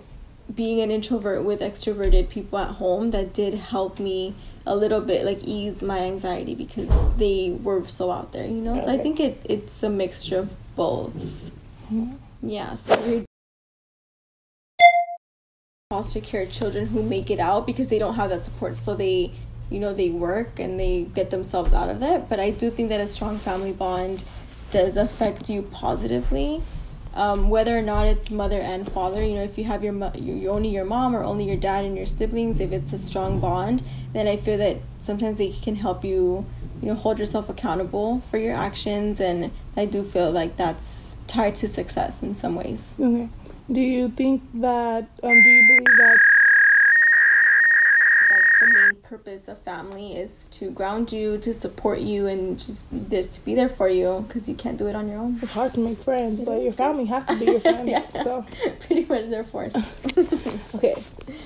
being 0.54 0.80
an 0.80 0.90
introvert 0.90 1.44
with 1.44 1.60
extroverted 1.60 2.28
people 2.28 2.58
at 2.58 2.72
home 2.76 3.10
that 3.10 3.32
did 3.32 3.54
help 3.54 3.98
me 3.98 4.34
a 4.66 4.74
little 4.74 5.00
bit 5.00 5.24
like 5.24 5.38
ease 5.44 5.82
my 5.82 5.98
anxiety 6.00 6.54
because 6.54 6.90
they 7.16 7.56
were 7.62 7.86
so 7.88 8.10
out 8.10 8.32
there 8.32 8.46
you 8.46 8.60
know 8.60 8.80
so 8.80 8.90
i 8.90 8.98
think 8.98 9.20
it 9.20 9.38
it's 9.48 9.82
a 9.84 9.90
mixture 9.90 10.38
of 10.38 10.56
both 10.76 11.50
Mhm. 11.92 12.16
yeah 12.42 12.74
so 12.74 12.92
you're 13.06 13.24
foster 15.96 16.20
care 16.20 16.44
children 16.44 16.86
who 16.88 17.02
make 17.02 17.30
it 17.30 17.40
out 17.40 17.66
because 17.66 17.88
they 17.88 17.98
don't 17.98 18.16
have 18.16 18.28
that 18.28 18.44
support. 18.44 18.76
So 18.76 18.94
they 18.94 19.32
you 19.70 19.80
know 19.80 19.94
they 19.94 20.10
work 20.10 20.58
and 20.58 20.78
they 20.78 21.04
get 21.14 21.30
themselves 21.30 21.72
out 21.72 21.88
of 21.88 22.02
it. 22.02 22.28
But 22.28 22.38
i 22.38 22.50
do 22.50 22.68
think 22.70 22.90
that 22.90 23.00
a 23.00 23.06
strong 23.06 23.38
family 23.38 23.72
bond 23.72 24.22
does 24.70 24.98
affect 24.98 25.48
you 25.48 25.62
positively. 25.62 26.62
Um, 27.14 27.48
whether 27.48 27.74
or 27.78 27.80
not 27.80 28.06
it's 28.06 28.30
mother 28.30 28.60
and 28.60 28.86
father 28.92 29.24
you 29.24 29.36
know 29.36 29.42
if 29.50 29.56
you 29.56 29.64
have 29.64 29.82
your 29.82 29.94
mo- 29.94 30.12
only 30.56 30.68
your 30.68 30.84
mom 30.84 31.16
or 31.16 31.22
only 31.24 31.44
your 31.46 31.56
dad 31.56 31.82
and 31.86 31.96
your 31.96 32.04
siblings 32.04 32.60
if 32.60 32.72
it's 32.72 32.92
a 32.92 32.98
strong 32.98 33.40
bond 33.40 33.82
then 34.12 34.28
i 34.28 34.36
feel 34.36 34.58
that 34.58 34.76
sometimes 35.00 35.38
they 35.38 35.48
can 35.48 35.76
help 35.76 36.04
you 36.04 36.44
you 36.82 36.88
know 36.88 36.94
hold 36.94 37.18
yourself 37.18 37.48
accountable 37.48 38.20
for 38.30 38.36
your 38.36 38.54
actions. 38.54 39.18
And 39.18 39.50
i 39.76 39.86
do 39.86 40.02
feel 40.02 40.30
like 40.30 40.58
that's 40.58 41.16
tied 41.26 41.54
to 41.62 41.68
success 41.68 42.22
in 42.22 42.36
some 42.36 42.54
ways. 42.54 42.94
Okay. 43.00 43.28
Do 43.70 43.80
you 43.80 44.08
think 44.10 44.42
that 44.54 45.08
um 45.22 45.42
do 45.42 45.48
you 45.50 45.62
believe 45.66 45.98
that 45.98 46.18
that's 48.28 48.50
the 48.60 48.66
main 48.66 48.96
purpose 49.02 49.48
of 49.48 49.58
family 49.60 50.12
is 50.16 50.46
to 50.52 50.70
ground 50.70 51.12
you 51.12 51.38
to 51.38 51.52
support 51.52 52.00
you 52.00 52.26
and 52.26 52.58
just 52.58 52.86
just 53.10 53.32
to 53.34 53.44
be 53.44 53.54
there 53.54 53.68
for 53.68 53.88
you 53.88 54.24
because 54.26 54.48
you 54.48 54.54
can't 54.54 54.76
do 54.78 54.86
it 54.86 54.94
on 54.96 55.08
your 55.08 55.18
own 55.18 55.38
it's 55.42 55.52
hard 55.52 55.72
to 55.74 55.80
make 55.80 55.98
friends, 55.98 56.40
but 56.40 56.60
your 56.62 56.72
family 56.72 57.04
has 57.06 57.24
to 57.26 57.36
be 57.36 57.46
your 57.46 57.60
friend. 57.68 57.88
Yeah. 57.88 58.04
So 58.22 58.44
pretty 58.80 59.04
much 59.04 59.26
they're 59.26 59.44
forced 59.44 59.76
okay. 60.74 60.94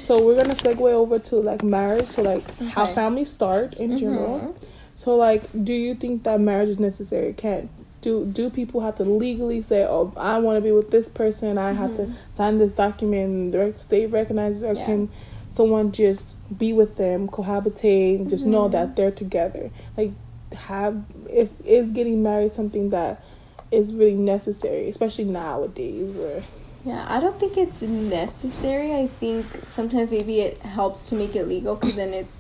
so 0.07 0.23
we're 0.25 0.37
gonna 0.37 0.55
segue 0.55 0.81
over 0.93 1.19
to 1.19 1.37
like 1.37 1.63
marriage, 1.63 2.09
so 2.09 2.23
like 2.23 2.45
how 2.71 2.85
Okay. 2.85 2.95
families 2.95 3.31
start 3.31 3.75
in 3.75 3.97
general. 3.99 4.41
Mhm. 4.41 4.55
So 4.97 5.17
like, 5.17 5.43
do 5.65 5.73
you 5.73 5.95
think 5.95 6.25
that 6.25 6.41
marriage 6.41 6.69
is 6.69 6.79
necessary? 6.79 7.33
Can 7.33 7.71
do 8.01 8.25
do 8.25 8.51
people 8.51 8.81
have 8.81 8.97
to 8.97 9.05
legally 9.05 9.63
say, 9.63 9.85
"Oh, 9.85 10.13
I 10.17 10.39
want 10.39 10.57
to 10.57 10.61
be 10.61 10.73
with 10.73 10.91
this 10.91 11.09
person. 11.09 11.59
I 11.59 11.73
have 11.73 11.95
to 11.97 12.09
sign 12.37 12.59
this 12.59 12.73
document." 12.73 13.25
And 13.27 13.55
the 13.55 13.75
state 13.79 14.07
recognizes, 14.07 14.63
or 14.65 14.73
Yeah. 14.75 14.85
can 14.87 15.09
someone 15.49 15.93
just 15.93 16.37
be 16.57 16.73
with 16.73 16.97
them, 16.97 17.29
cohabitate, 17.29 18.21
and 18.21 18.31
just 18.31 18.47
know 18.47 18.69
Mhm. 18.69 18.73
that 18.73 18.97
they're 18.97 19.11
together? 19.11 19.71
Like, 19.97 20.13
have 20.53 21.03
if 21.29 21.49
is 21.65 21.91
getting 21.91 22.23
married 22.23 22.55
something 22.55 22.91
that 22.91 23.23
is 23.71 23.95
really 23.95 24.15
necessary, 24.15 24.89
especially 24.89 25.25
nowadays, 25.25 26.13
where 26.17 26.43
Yeah, 26.85 27.05
I 27.09 27.21
don't 27.21 27.39
think 27.39 27.59
it's 27.59 27.83
necessary. 27.83 28.95
I 28.95 29.07
think 29.07 29.45
sometimes 29.67 30.11
maybe 30.13 30.41
it 30.41 30.59
helps 30.63 31.11
to 31.11 31.15
make 31.15 31.37
it 31.37 31.47
legal 31.47 31.77
because 31.77 31.95
then 31.95 32.15
it's 32.15 32.39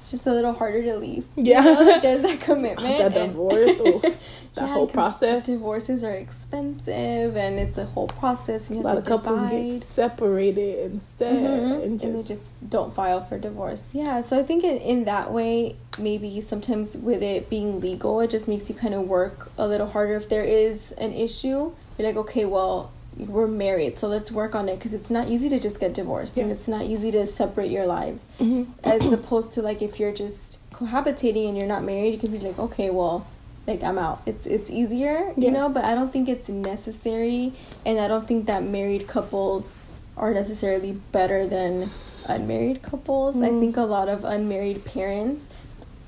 it's 0.00 0.10
just 0.10 0.26
a 0.26 0.32
little 0.32 0.52
harder 0.54 0.82
to 0.82 0.96
leave. 0.96 1.26
You 1.36 1.44
Yeah. 1.44 1.60
know, 1.60 1.82
like 1.82 2.00
there's 2.02 2.22
that 2.22 2.40
commitment. 2.40 2.98
that 2.98 3.14
and- 3.16 3.32
divorce 3.32 3.80
or 3.80 4.00
that 4.00 4.16
Yeah, 4.56 4.66
whole 4.68 4.86
process. 4.86 5.46
Divorces 5.46 6.02
are 6.02 6.14
expensive 6.14 7.36
and 7.36 7.58
it's 7.58 7.76
a 7.78 7.84
whole 7.84 8.06
process 8.08 8.68
and 8.70 8.78
A 8.78 8.80
you 8.80 8.84
lot 8.84 8.90
have 8.96 8.98
of 8.98 9.04
couples 9.04 9.40
divide. 9.40 9.72
get 9.72 9.82
separated 9.82 10.92
instead, 10.92 11.32
Mhm. 11.34 11.72
and 11.74 11.82
and 11.82 12.00
they 12.00 12.06
just, 12.16 12.28
just 12.28 12.70
don't 12.70 12.92
file 12.94 13.20
for 13.20 13.38
divorce. 13.38 13.90
Yeah, 13.92 14.20
so 14.22 14.38
I 14.38 14.42
think 14.42 14.64
in, 14.64 14.78
in 14.78 15.04
that 15.04 15.32
way, 15.32 15.76
maybe 15.98 16.40
sometimes 16.40 16.96
with 16.96 17.22
it 17.22 17.50
being 17.50 17.78
legal, 17.80 18.20
it 18.20 18.30
just 18.30 18.48
makes 18.48 18.68
you 18.70 18.74
kind 18.74 18.94
of 18.94 19.06
work 19.06 19.50
a 19.58 19.66
little 19.68 19.88
harder. 19.88 20.16
If 20.16 20.28
there 20.28 20.44
is 20.44 20.92
an 20.92 21.12
issue, 21.12 21.72
you're 21.98 22.08
like, 22.08 22.16
okay, 22.16 22.44
well, 22.46 22.90
we're 23.16 23.46
married, 23.46 23.98
so 23.98 24.06
let's 24.08 24.30
work 24.32 24.54
on 24.54 24.68
it 24.68 24.76
because 24.78 24.92
it's 24.94 25.10
not 25.10 25.28
easy 25.28 25.48
to 25.48 25.58
just 25.60 25.78
get 25.80 25.92
divorced 25.94 26.38
and 26.38 26.50
it's 26.50 26.68
not 26.68 26.82
easy 26.84 27.10
to 27.10 27.26
separate 27.26 27.70
your 27.70 27.86
lives. 27.86 28.24
Mhm. 28.38 28.68
As 28.84 29.12
opposed 29.12 29.52
to 29.52 29.62
like 29.62 29.82
if 29.82 29.98
you're 30.00 30.12
just 30.12 30.58
cohabitating 30.72 31.48
and 31.48 31.56
you're 31.56 31.66
not 31.66 31.84
married, 31.84 32.12
you 32.14 32.18
can 32.18 32.30
be 32.30 32.38
like, 32.38 32.58
okay, 32.58 32.88
well, 32.90 33.26
like 33.66 33.82
I'm 33.82 33.98
out. 33.98 34.22
It's 34.26 34.46
it's 34.46 34.70
easier, 34.70 35.32
you 35.36 35.44
Yes. 35.48 35.52
know. 35.52 35.68
But 35.68 35.84
I 35.84 35.94
don't 35.94 36.12
think 36.12 36.28
it's 36.28 36.48
necessary, 36.48 37.52
and 37.84 37.98
I 37.98 38.08
don't 38.08 38.26
think 38.26 38.46
that 38.46 38.62
married 38.64 39.06
couples 39.06 39.76
are 40.16 40.32
necessarily 40.32 40.92
better 41.12 41.46
than 41.46 41.90
unmarried 42.26 42.82
couples. 42.82 43.36
I 43.36 43.50
Mm. 43.50 43.60
think 43.60 43.76
a 43.76 43.82
lot 43.82 44.08
of 44.08 44.24
unmarried 44.24 44.84
parents 44.84 45.42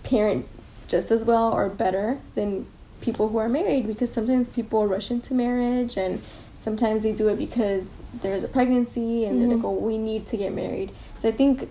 parent 0.02 0.46
just 0.88 1.10
as 1.10 1.24
well 1.24 1.52
or 1.52 1.68
better 1.68 2.18
than 2.34 2.66
people 3.00 3.28
who 3.28 3.38
are 3.38 3.48
married 3.48 3.86
because 3.86 4.10
sometimes 4.12 4.48
people 4.48 4.86
rush 4.86 5.10
into 5.10 5.32
marriage 5.34 5.96
and 5.96 6.20
sometimes 6.62 7.02
they 7.02 7.12
do 7.12 7.28
it 7.28 7.36
because 7.36 8.00
there's 8.22 8.44
a 8.44 8.48
pregnancy 8.48 9.24
and 9.24 9.40
they're 9.42 9.48
like, 9.48 9.58
Mhm. 9.58 9.64
oh, 9.64 9.72
we 9.72 9.98
need 9.98 10.26
to 10.28 10.36
get 10.36 10.54
married. 10.54 10.92
So 11.18 11.28
I 11.28 11.32
think 11.32 11.68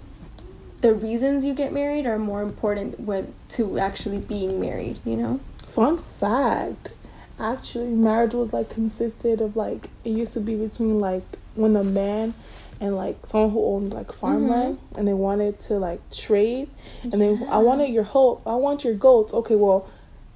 the 0.81 0.93
reasons 0.93 1.45
you 1.45 1.53
get 1.53 1.71
married 1.71 2.05
are 2.05 2.19
more 2.19 2.41
important 2.41 2.99
with 2.99 3.29
to 3.49 3.79
actually 3.79 4.17
being 4.17 4.59
married, 4.59 4.99
you 5.05 5.15
know? 5.15 5.39
Fun 5.67 5.97
fact. 6.19 6.89
Actually, 7.39 7.87
marriage 7.91 8.33
was 8.33 8.51
like 8.51 8.69
consisted 8.69 9.39
of 9.39 9.55
like 9.55 9.89
it 10.03 10.09
used 10.09 10.33
to 10.33 10.41
be 10.41 10.55
between 10.55 10.99
like 10.99 11.23
when 11.55 11.75
a 11.77 11.83
man 11.83 12.33
and 12.81 12.95
like 12.97 13.25
someone 13.25 13.51
who 13.51 13.63
owned 13.65 13.93
like 13.93 14.11
farmland 14.11 14.77
and 14.97 15.07
they 15.07 15.13
wanted 15.13 15.59
to 15.61 15.75
like 15.75 16.01
trade 16.11 16.67
and 17.03 17.13
then 17.21 17.47
I 17.49 17.59
wanted 17.59 17.89
your 17.91 18.03
hope 18.03 18.41
I 18.45 18.55
want 18.55 18.83
your 18.83 18.93
goats. 18.95 19.33
Okay, 19.33 19.55
well, 19.55 19.87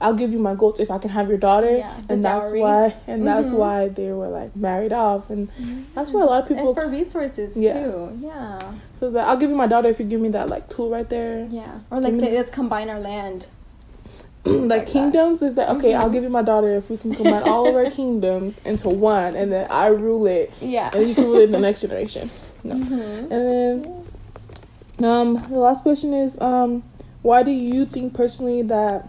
I'll 0.01 0.13
give 0.13 0.31
you 0.33 0.39
my 0.39 0.55
goats 0.55 0.79
if 0.81 0.91
I 0.91 0.97
can 0.97 1.09
have 1.09 1.29
your 1.29 1.37
daughter. 1.37 1.71
Yeah, 1.77 1.93
and 2.09 2.23
that's 2.23 2.49
dowry. 2.49 2.59
why 2.61 2.95
and 3.07 3.25
that's 3.25 3.51
Mhm. 3.51 3.57
why 3.57 3.87
they 3.87 4.11
were 4.11 4.27
like 4.27 4.53
married 4.55 4.91
off 4.93 5.29
and 5.29 5.47
that's 5.95 6.11
why 6.11 6.21
a 6.21 6.25
lot 6.25 6.41
of 6.43 6.47
people 6.49 6.67
and 6.69 6.77
for 6.77 6.87
resources 6.89 7.55
Yeah. 7.55 7.73
too. 7.73 8.09
Yeah. 8.21 8.59
so 8.99 9.09
that 9.11 9.27
I'll 9.27 9.37
give 9.37 9.49
you 9.49 9.55
my 9.55 9.67
daughter 9.67 9.87
if 9.89 9.99
you 9.99 10.05
give 10.05 10.19
me 10.21 10.29
that 10.29 10.49
like 10.49 10.67
tool 10.69 10.89
right 10.89 11.07
there. 11.09 11.47
Yeah. 11.49 11.79
Or 11.91 11.99
like 12.01 12.13
let's 12.15 12.51
combine 12.51 12.89
our 12.89 12.99
land. 12.99 13.47
like, 14.45 14.69
like 14.81 14.85
kingdoms 14.87 15.41
is 15.41 15.55
that 15.55 15.69
okay 15.69 15.95
i'll 15.95 16.07
Mhm. 16.09 16.13
give 16.13 16.23
you 16.23 16.29
my 16.29 16.43
daughter 16.43 16.75
if 16.75 16.87
we 16.87 16.97
can 16.97 17.15
combine 17.15 17.41
all 17.49 17.67
of 17.67 17.73
our 17.75 17.89
kingdoms 17.89 18.61
into 18.63 18.89
one 18.89 19.35
and 19.35 19.51
then 19.51 19.65
i 19.71 19.87
rule 19.87 20.27
it 20.27 20.51
Yeah. 20.61 20.91
and 20.93 21.09
you 21.09 21.15
can 21.15 21.23
rule 21.25 21.37
it 21.39 21.45
in 21.45 21.51
the 21.51 21.59
next 21.59 21.81
generation 21.81 22.29
no. 22.63 22.75
Mhm. 22.75 23.31
and 23.31 23.85
then 24.99 25.05
um 25.09 25.47
the 25.49 25.57
last 25.57 25.81
question 25.81 26.13
is 26.13 26.39
um 26.39 26.83
why 27.23 27.41
do 27.41 27.49
you 27.49 27.85
think 27.87 28.13
personally 28.13 28.61
that 28.61 29.07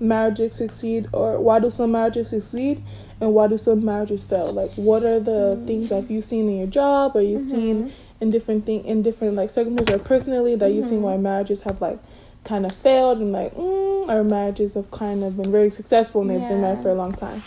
marriages 0.00 0.54
succeed 0.54 1.08
or 1.12 1.38
why 1.40 1.58
do 1.58 1.70
some 1.70 1.92
marriages 1.92 2.28
succeed 2.30 2.82
and 3.20 3.32
why 3.34 3.46
do 3.46 3.56
some 3.56 3.84
marriages 3.84 4.24
fail 4.24 4.52
like 4.52 4.70
what 4.74 5.02
are 5.02 5.20
the 5.20 5.56
Mm. 5.56 5.66
things 5.66 5.88
that 5.88 6.10
you've 6.10 6.24
seen 6.24 6.48
in 6.48 6.58
your 6.58 6.66
job 6.66 7.16
or 7.16 7.22
you've 7.22 7.42
seen 7.42 7.76
Mhm. 7.86 7.90
in 8.20 8.30
different 8.30 8.66
thing 8.66 8.84
in 8.84 9.02
different 9.02 9.34
like 9.36 9.50
circumstances 9.50 9.94
or 9.94 9.98
personally 9.98 10.54
that 10.56 10.72
you've 10.72 10.86
seen 10.86 10.98
Mhm. 11.00 11.02
why 11.02 11.16
marriages 11.16 11.62
have 11.62 11.80
like 11.80 11.98
kind 12.44 12.64
of 12.66 12.72
failed 12.72 13.18
and 13.18 13.32
like 13.32 13.54
mm, 13.56 14.08
or 14.08 14.22
marriages 14.22 14.74
have 14.74 14.90
kind 14.90 15.24
of 15.24 15.36
been 15.36 15.50
very 15.50 15.70
successful 15.70 16.20
and 16.22 16.30
they've 16.30 16.48
been 16.48 16.60
married 16.60 16.80
for 16.80 16.90
a 16.90 16.94
long 16.94 17.12
time. 17.12 17.42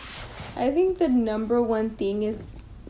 I 0.57 0.71
think 0.71 0.97
the 0.97 1.07
number 1.07 1.61
one 1.61 1.91
thing 1.91 2.23
is 2.23 2.37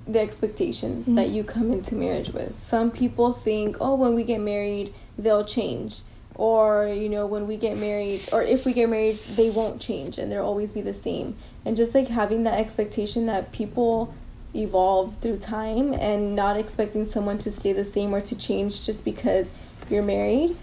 the 0.08 0.20
expectations 0.20 1.06
that 1.06 1.30
you 1.30 1.44
come 1.44 1.72
into 1.72 1.94
marriage 1.94 2.34
with. 2.34 2.56
Some 2.56 2.89
people 2.89 3.32
think, 3.32 3.78
oh, 3.80 3.94
when 3.94 4.16
we 4.16 4.24
get 4.24 4.42
married, 4.42 4.92
they'll 5.20 5.46
change. 5.46 6.01
Or, 6.39 6.88
you 6.88 7.10
know, 7.10 7.25
when 7.25 7.48
we 7.48 7.58
get 7.58 7.75
married, 7.77 8.22
or 8.31 8.41
if 8.41 8.65
we 8.65 8.72
get 8.72 8.89
married, 8.89 9.17
they 9.36 9.50
won't 9.50 9.81
change 9.81 10.17
and 10.17 10.31
they'll 10.31 10.46
always 10.46 10.72
be 10.72 10.79
the 10.79 10.93
same. 10.93 11.36
And 11.65 11.75
just 11.75 11.93
like 11.93 12.08
having 12.08 12.43
that 12.46 12.58
expectation 12.58 13.25
that 13.25 13.51
people 13.51 14.13
evolve 14.55 15.17
through 15.19 15.36
time 15.36 15.93
and 15.93 16.38
not 16.38 16.55
expecting 16.55 17.03
someone 17.03 17.39
to 17.39 17.51
stay 17.51 17.74
the 17.74 17.84
same 17.84 18.15
or 18.15 18.22
to 18.22 18.38
change 18.38 18.86
just 18.86 19.03
because 19.03 19.51
you're 19.89 20.01
married. 20.01 20.55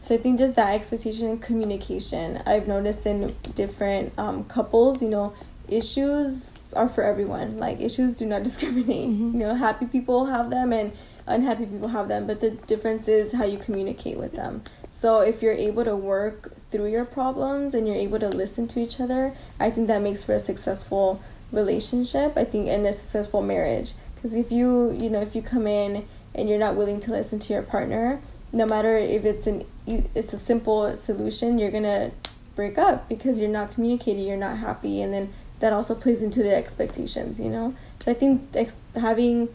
So 0.00 0.14
I 0.14 0.18
think 0.18 0.38
just 0.38 0.54
that 0.54 0.72
expectation 0.72 1.28
and 1.28 1.42
communication. 1.42 2.40
I've 2.46 2.68
noticed 2.68 3.04
in 3.04 3.34
different 3.56 4.16
um, 4.16 4.44
couples, 4.44 5.02
you 5.02 5.08
know, 5.08 5.34
issues 5.68 6.52
are 6.74 6.88
for 6.88 7.02
everyone. 7.02 7.58
Like 7.58 7.80
issues 7.80 8.16
do 8.16 8.24
not 8.24 8.42
discriminate. 8.48 9.08
Mhm. 9.08 9.32
You 9.32 9.38
know, 9.40 9.54
happy 9.54 9.86
people 9.86 10.26
have 10.26 10.50
them 10.50 10.72
and 10.72 10.92
unhappy 11.26 11.66
people 11.66 11.88
have 11.88 12.06
them, 12.06 12.28
but 12.28 12.40
the 12.40 12.50
difference 12.50 13.08
is 13.08 13.32
how 13.32 13.44
you 13.44 13.58
communicate 13.58 14.16
with 14.16 14.34
them. 14.34 14.62
So 15.04 15.20
if 15.20 15.42
you're 15.42 15.52
able 15.52 15.84
to 15.84 15.94
work 15.94 16.54
through 16.70 16.86
your 16.86 17.04
problems 17.04 17.74
and 17.74 17.86
you're 17.86 17.94
able 17.94 18.18
to 18.20 18.30
listen 18.30 18.66
to 18.68 18.80
each 18.80 18.98
other, 18.98 19.34
I 19.60 19.68
think 19.68 19.86
that 19.88 20.00
makes 20.00 20.24
for 20.24 20.32
a 20.32 20.38
successful 20.38 21.20
relationship. 21.52 22.38
I 22.38 22.44
think 22.44 22.68
and 22.68 22.86
a 22.86 22.92
successful 22.94 23.42
marriage. 23.42 23.92
Because 24.14 24.34
if 24.34 24.50
you, 24.50 24.96
you 24.98 25.10
know, 25.10 25.20
if 25.20 25.36
you 25.36 25.42
come 25.42 25.66
in 25.66 26.08
and 26.34 26.48
you're 26.48 26.58
not 26.58 26.74
willing 26.74 27.00
to 27.00 27.10
listen 27.10 27.38
to 27.40 27.52
your 27.52 27.60
partner, 27.60 28.22
no 28.50 28.64
matter 28.64 28.96
if 28.96 29.26
it's 29.26 29.46
an 29.46 29.66
it's 29.86 30.32
a 30.32 30.38
simple 30.38 30.96
solution, 30.96 31.58
you're 31.58 31.70
gonna 31.70 32.10
break 32.56 32.78
up 32.78 33.06
because 33.06 33.42
you're 33.42 33.50
not 33.50 33.72
communicating, 33.72 34.26
you're 34.26 34.38
not 34.38 34.56
happy, 34.56 35.02
and 35.02 35.12
then 35.12 35.34
that 35.60 35.74
also 35.74 35.94
plays 35.94 36.22
into 36.22 36.42
the 36.42 36.56
expectations, 36.56 37.38
you 37.38 37.50
know. 37.50 37.74
So 38.00 38.10
I 38.10 38.14
think 38.14 38.48
ex- 38.54 38.76
having 38.94 39.50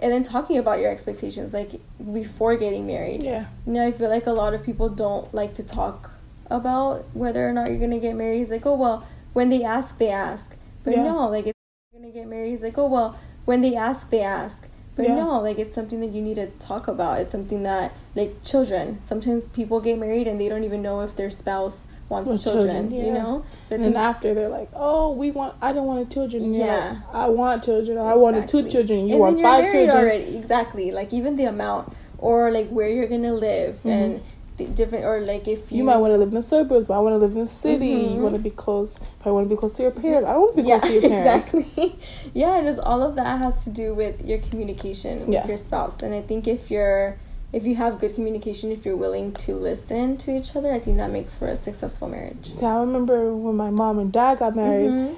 and 0.00 0.12
then 0.12 0.22
talking 0.22 0.58
about 0.58 0.78
your 0.80 0.90
expectations 0.90 1.52
like 1.52 1.80
before 2.12 2.56
getting 2.56 2.86
married. 2.86 3.22
Yeah. 3.22 3.46
You 3.66 3.72
know, 3.74 3.86
I 3.86 3.92
feel 3.92 4.08
like 4.08 4.26
a 4.26 4.32
lot 4.32 4.54
of 4.54 4.62
people 4.64 4.88
don't 4.88 5.32
like 5.34 5.54
to 5.54 5.62
talk 5.62 6.12
about 6.50 7.04
whether 7.14 7.48
or 7.48 7.52
not 7.52 7.68
you're 7.70 7.80
gonna 7.80 7.98
get 7.98 8.14
married. 8.14 8.38
He's 8.38 8.50
like, 8.50 8.66
oh 8.66 8.74
well, 8.74 9.06
when 9.32 9.48
they 9.50 9.62
ask, 9.64 9.98
they 9.98 10.10
ask. 10.10 10.56
But 10.84 10.94
Yeah. 10.94 11.04
no, 11.04 11.28
like 11.28 11.46
if 11.46 11.52
you're 11.92 12.00
gonna 12.00 12.12
get 12.12 12.26
married, 12.28 12.50
he's 12.50 12.62
like, 12.62 12.78
oh 12.78 12.86
well, 12.86 13.18
when 13.44 13.60
they 13.60 13.74
ask, 13.74 14.10
they 14.10 14.22
ask. 14.22 14.66
But 14.94 15.04
Yeah. 15.06 15.14
no, 15.16 15.40
like 15.40 15.58
it's 15.58 15.74
something 15.74 16.00
that 16.00 16.10
you 16.10 16.22
need 16.22 16.36
to 16.36 16.46
talk 16.58 16.88
about. 16.88 17.18
It's 17.18 17.32
something 17.32 17.62
that 17.64 17.92
like 18.14 18.42
children. 18.42 19.00
Sometimes 19.02 19.46
people 19.46 19.80
get 19.80 19.98
married 19.98 20.26
and 20.26 20.40
they 20.40 20.48
don't 20.48 20.64
even 20.64 20.82
know 20.82 21.00
if 21.02 21.14
their 21.16 21.30
spouse 21.30 21.86
wants 22.08 22.28
Wants 22.28 22.44
children. 22.44 22.88
children, 22.90 23.06
You 23.06 23.12
know. 23.12 23.44
So 23.66 23.74
And 23.74 23.84
then 23.84 23.96
after 23.96 24.32
they're 24.34 24.48
like, 24.48 24.70
"Oh, 24.74 25.12
we 25.12 25.30
want. 25.30 25.54
I 25.60 25.72
don't 25.72 25.86
want 25.86 26.10
children." 26.10 26.54
Yeah. 26.54 27.00
like, 27.12 27.14
I 27.14 27.28
want 27.28 27.64
children. 27.64 27.98
Or 27.98 28.10
I 28.10 28.14
wanted 28.14 28.48
two 28.48 28.68
children. 28.68 29.06
You 29.06 29.12
and 29.14 29.20
want 29.20 29.42
five 29.42 29.64
children. 29.70 29.90
already. 29.96 30.36
Exactly. 30.36 30.90
Like 30.90 31.12
even 31.12 31.36
the 31.36 31.44
amount 31.44 31.92
or 32.18 32.50
like 32.50 32.68
where 32.70 32.88
you're 32.88 33.06
gonna 33.06 33.34
live 33.34 33.80
Mhm. 33.84 33.90
and 33.90 34.20
the 34.56 34.64
different 34.64 35.04
or 35.04 35.20
like 35.20 35.46
if 35.46 35.70
you, 35.70 35.78
You 35.78 35.84
might 35.84 35.98
want 35.98 36.12
to 36.14 36.18
live 36.18 36.28
in 36.30 36.34
the 36.34 36.42
suburbs, 36.42 36.88
but 36.88 36.94
I 36.94 36.98
want 36.98 37.12
to 37.12 37.18
live 37.18 37.32
in 37.32 37.38
the 37.42 37.46
city. 37.46 37.94
Mhm. 37.94 38.16
You 38.16 38.22
want 38.22 38.34
to 38.34 38.40
be 38.40 38.50
close. 38.50 38.98
i 39.24 39.30
want 39.30 39.44
to 39.48 39.54
be 39.54 39.58
close 39.58 39.74
to 39.74 39.82
your 39.82 39.92
parents. 39.92 40.28
I 40.28 40.32
don't 40.32 40.40
want 40.40 40.56
to 40.56 40.62
be 40.62 40.68
yeah, 40.68 40.78
close 40.80 40.92
to 40.94 41.00
your 41.00 41.10
parents. 41.22 41.48
exactly. 41.54 41.96
yeah, 42.34 42.60
just 42.62 42.80
all 42.80 43.02
of 43.02 43.14
that 43.16 43.40
has 43.44 43.62
to 43.64 43.70
do 43.70 43.94
with 43.94 44.24
your 44.26 44.38
communication 44.38 45.20
with 45.26 45.34
Yeah. 45.34 45.46
your 45.46 45.58
spouse. 45.58 46.02
And 46.02 46.12
I 46.14 46.22
think 46.22 46.48
if 46.48 46.70
you're 46.72 47.18
if 47.52 47.64
you 47.64 47.74
have 47.76 47.98
good 47.98 48.14
communication, 48.14 48.70
if 48.70 48.84
you're 48.84 48.96
willing 48.96 49.32
to 49.32 49.54
listen 49.54 50.16
to 50.18 50.36
each 50.36 50.54
other, 50.54 50.70
I 50.72 50.78
think 50.78 50.96
that 50.98 51.10
makes 51.10 51.38
for 51.38 51.48
a 51.48 51.56
successful 51.56 52.08
marriage. 52.08 52.52
Yeah, 52.60 52.76
I 52.76 52.80
remember 52.80 53.34
when 53.34 53.56
my 53.56 53.70
mom 53.70 53.98
and 53.98 54.12
dad 54.12 54.38
got 54.38 54.54
married. 54.56 54.90
Mhm. 54.90 55.14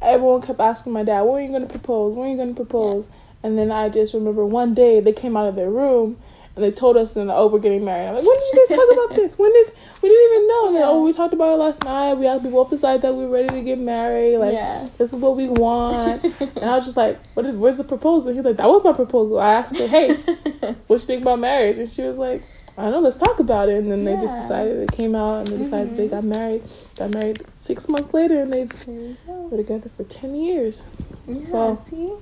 everyone 0.00 0.42
kept 0.42 0.60
asking 0.60 0.92
my 0.92 1.02
dad, 1.02 1.22
"When 1.22 1.34
are 1.34 1.40
you 1.40 1.48
going 1.48 1.62
to 1.62 1.68
propose? 1.68 2.14
When 2.14 2.28
are 2.28 2.30
you 2.30 2.36
going 2.36 2.50
to 2.50 2.54
propose?" 2.54 3.08
And 3.42 3.58
then 3.58 3.72
I 3.72 3.88
just 3.88 4.14
remember 4.14 4.46
one 4.46 4.74
day 4.74 5.00
they 5.00 5.12
came 5.12 5.36
out 5.36 5.48
of 5.48 5.56
their 5.56 5.70
room, 5.70 6.18
And 6.56 6.64
they 6.64 6.70
told 6.70 6.96
us, 6.96 7.12
then, 7.12 7.28
oh, 7.30 7.48
we're 7.48 7.58
getting 7.58 7.84
married. 7.84 8.08
I'm 8.08 8.14
like, 8.14 8.24
when 8.24 8.38
did 8.38 8.46
you 8.46 8.66
guys 8.66 8.76
talk 8.78 8.92
about 8.92 9.14
this? 9.14 9.38
When 9.38 9.52
did 9.52 9.72
we 10.02 10.08
didn't 10.08 10.32
even 10.32 10.48
know? 10.48 10.66
And 10.68 10.76
then, 10.76 10.82
oh, 10.84 11.02
we 11.04 11.12
talked 11.12 11.34
about 11.34 11.52
it 11.52 11.56
last 11.56 11.84
night. 11.84 12.14
We 12.14 12.26
we 12.38 12.50
both 12.50 12.70
decided 12.70 13.02
that 13.02 13.14
we 13.14 13.26
were 13.26 13.30
ready 13.30 13.48
to 13.48 13.62
get 13.62 13.78
married. 13.78 14.38
Like, 14.38 14.54
Yeah. 14.54 14.88
this 14.96 15.12
is 15.12 15.20
what 15.20 15.36
we 15.36 15.50
want. 15.50 16.24
and 16.40 16.64
I 16.64 16.74
was 16.74 16.86
just 16.86 16.96
like, 16.96 17.20
what 17.34 17.44
is, 17.44 17.54
where's 17.56 17.76
the 17.76 17.84
proposal? 17.84 18.32
He's 18.32 18.42
like, 18.42 18.56
that 18.56 18.66
was 18.68 18.82
my 18.84 18.94
proposal. 18.94 19.38
I 19.38 19.52
asked 19.52 19.76
her, 19.76 19.86
hey, 19.86 20.14
what 20.86 20.96
you 20.96 21.06
think 21.06 21.20
about 21.20 21.40
marriage? 21.40 21.76
And 21.76 21.86
she 21.86 22.00
was 22.00 22.16
like, 22.16 22.42
I 22.78 22.84
don't 22.84 22.92
know, 22.92 23.00
let's 23.00 23.18
talk 23.18 23.38
about 23.38 23.68
it. 23.68 23.76
And 23.76 23.92
then 23.92 24.04
they 24.04 24.14
just 24.14 24.34
decided 24.34 24.78
it 24.78 24.92
came 24.92 25.14
out 25.14 25.46
and 25.46 25.48
they 25.48 25.58
decided 25.58 25.98
they 25.98 26.06
mm-hmm. 26.06 26.14
got 26.14 26.24
married. 26.24 26.62
Got 26.96 27.10
married 27.10 27.42
six 27.56 27.86
months 27.86 28.14
later 28.14 28.40
and 28.40 28.50
they've 28.50 28.86
There 28.86 28.94
you 28.94 29.16
go. 29.26 29.48
been 29.50 29.58
together 29.58 29.90
for 29.94 30.04
10 30.04 30.34
years. 30.34 30.82
Yeah, 31.26 31.44
So- 31.44 31.82
see? 31.84 32.14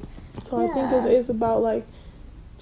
So 0.42 0.56
I 0.56 0.66
think 0.66 0.90
Yeah. 0.90 1.06
it 1.06 1.12
is 1.12 1.28
about 1.30 1.62
like 1.62 1.86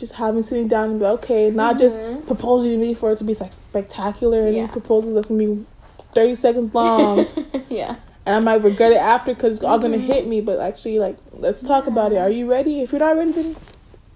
just 0.03 0.15
having 0.15 0.43
sitting 0.43 0.67
down 0.67 0.91
and 0.91 0.99
be 0.99 1.05
like, 1.05 1.15
okay, 1.23 1.49
not 1.51 1.79
just 1.79 1.95
Mhm. 1.97 2.27
proposing 2.27 2.73
to 2.73 2.77
me 2.77 2.93
for 2.93 3.13
it 3.13 3.19
to 3.19 3.25
be 3.25 3.35
like 3.35 3.53
spectacular 3.53 4.41
and 4.49 4.55
Yeah. 4.57 4.67
proposal 4.67 5.15
that's 5.15 5.29
gonna 5.29 5.39
be 5.47 5.65
30 6.13 6.35
seconds 6.35 6.75
long 6.75 7.25
yeah. 7.69 7.95
and 8.27 8.35
I 8.37 8.41
might 8.41 8.65
regret 8.65 8.91
it 8.91 8.97
after 8.97 9.33
because 9.33 9.59
it's 9.59 9.65
all 9.65 9.79
gonna 9.79 9.99
Mhm. 9.99 10.13
hit 10.13 10.27
me. 10.27 10.41
But 10.41 10.59
actually, 10.59 10.99
like, 10.99 11.17
let's 11.39 11.63
talk 11.63 11.87
about 11.87 12.11
it. 12.13 12.19
Are 12.19 12.29
you 12.29 12.51
ready? 12.51 12.81
If 12.83 12.91
you're 12.93 12.99
not 12.99 13.17
ready, 13.17 13.31
then 13.33 13.55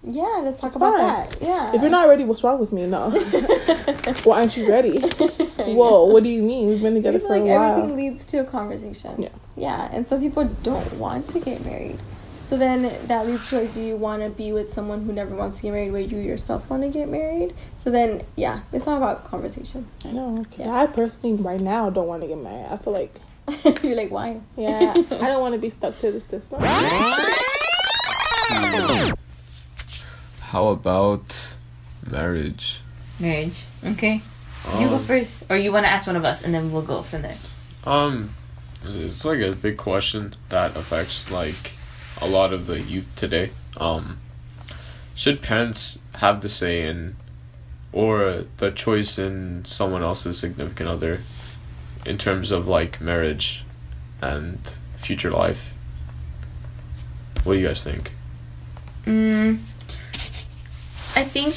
Yeah, 0.08 0.40
let's 0.44 0.60
talk 0.60 0.74
about 0.76 0.94
fine. 0.96 1.06
that. 1.06 1.36
Yeah. 1.40 1.72
if 1.74 1.80
you're 1.82 1.90
not 1.90 2.08
ready, 2.08 2.24
what's 2.24 2.42
wrong 2.44 2.58
with 2.58 2.72
me? 2.72 2.86
No. 2.86 3.10
Why 4.24 4.38
aren't 4.40 4.56
you 4.56 4.68
ready? 4.68 4.98
Whoa, 5.78 6.04
what 6.06 6.22
do 6.24 6.28
you 6.28 6.42
mean? 6.42 6.68
We've 6.68 6.82
been 6.82 6.94
together 6.94 7.20
for 7.20 7.28
like 7.28 7.42
a 7.42 7.46
while. 7.46 7.70
everything 7.78 7.96
leads 7.96 8.24
to 8.26 8.38
a 8.38 8.44
conversation. 8.44 9.12
Yeah. 9.22 9.28
Yeah, 9.56 9.88
and 9.92 10.06
some 10.08 10.20
people 10.20 10.44
don't 10.62 10.98
want 10.98 11.28
to 11.28 11.38
get 11.40 11.64
married. 11.64 11.98
So 12.46 12.56
then 12.56 12.82
that 13.08 13.26
leads 13.26 13.50
to 13.50 13.60
like, 13.62 13.74
do 13.74 13.80
you 13.80 13.96
want 13.96 14.22
to 14.22 14.30
be 14.30 14.52
with 14.52 14.72
someone 14.72 15.04
who 15.04 15.12
never 15.12 15.34
wants 15.34 15.56
to 15.56 15.62
get 15.64 15.72
married, 15.72 15.90
where 15.90 16.00
you 16.00 16.18
yourself 16.18 16.70
want 16.70 16.84
to 16.84 16.88
get 16.88 17.08
married? 17.08 17.54
So 17.76 17.90
then, 17.90 18.22
yeah, 18.36 18.60
it's 18.72 18.86
all 18.86 18.96
about 18.98 19.24
conversation. 19.24 19.88
I 20.04 20.12
know. 20.12 20.44
'cause 20.48 20.60
Yeah. 20.60 20.72
I 20.72 20.86
personally, 20.86 21.34
right 21.42 21.60
now, 21.60 21.90
don't 21.90 22.06
want 22.06 22.22
to 22.22 22.28
get 22.28 22.38
married. 22.38 22.66
I 22.70 22.76
feel 22.76 22.92
like, 22.92 23.20
You're 23.82 23.96
like, 23.96 24.10
why? 24.12 24.40
yeah, 24.56 24.92
I 24.96 25.26
don't 25.26 25.40
want 25.40 25.54
to 25.54 25.60
be 25.60 25.70
stuck 25.70 25.98
to 25.98 26.12
the 26.12 26.20
system. 26.20 26.62
How 30.40 30.68
about 30.68 31.56
marriage? 32.08 32.80
Marriage. 33.18 33.64
Okay. 33.84 34.22
you 34.78 34.88
go 34.88 34.96
Um, 34.96 35.04
first, 35.04 35.42
or 35.50 35.56
you 35.56 35.72
want 35.72 35.84
to 35.86 35.90
ask 35.90 36.06
one 36.06 36.16
of 36.16 36.24
us, 36.24 36.42
and 36.42 36.54
then 36.54 36.70
we'll 36.72 36.82
go 36.82 37.02
from 37.02 37.22
there. 37.22 37.36
Um, 37.84 38.34
it's 38.84 39.24
like 39.24 39.40
a 39.40 39.52
big 39.52 39.76
question 39.76 40.34
that 40.48 40.76
affects 40.76 41.30
like 41.30 41.72
a 42.20 42.26
lot 42.26 42.52
of 42.52 42.66
the 42.66 42.80
youth 42.80 43.06
today. 43.14 43.50
Um, 43.76 44.18
should 45.14 45.42
parents 45.42 45.98
have 46.16 46.40
the 46.40 46.48
say 46.48 46.86
in 46.86 47.16
or 47.92 48.44
the 48.58 48.70
choice 48.70 49.18
in 49.18 49.64
someone 49.64 50.02
else's 50.02 50.38
significant 50.38 50.88
other 50.88 51.22
in 52.04 52.18
terms 52.18 52.50
of 52.50 52.68
like 52.68 53.00
marriage 53.00 53.64
and 54.20 54.76
future 54.96 55.30
life? 55.30 55.74
What 57.44 57.54
do 57.54 57.60
you 57.60 57.66
guys 57.66 57.82
think? 57.84 58.12
Mm, 59.04 59.58
I 61.14 61.24
think 61.24 61.54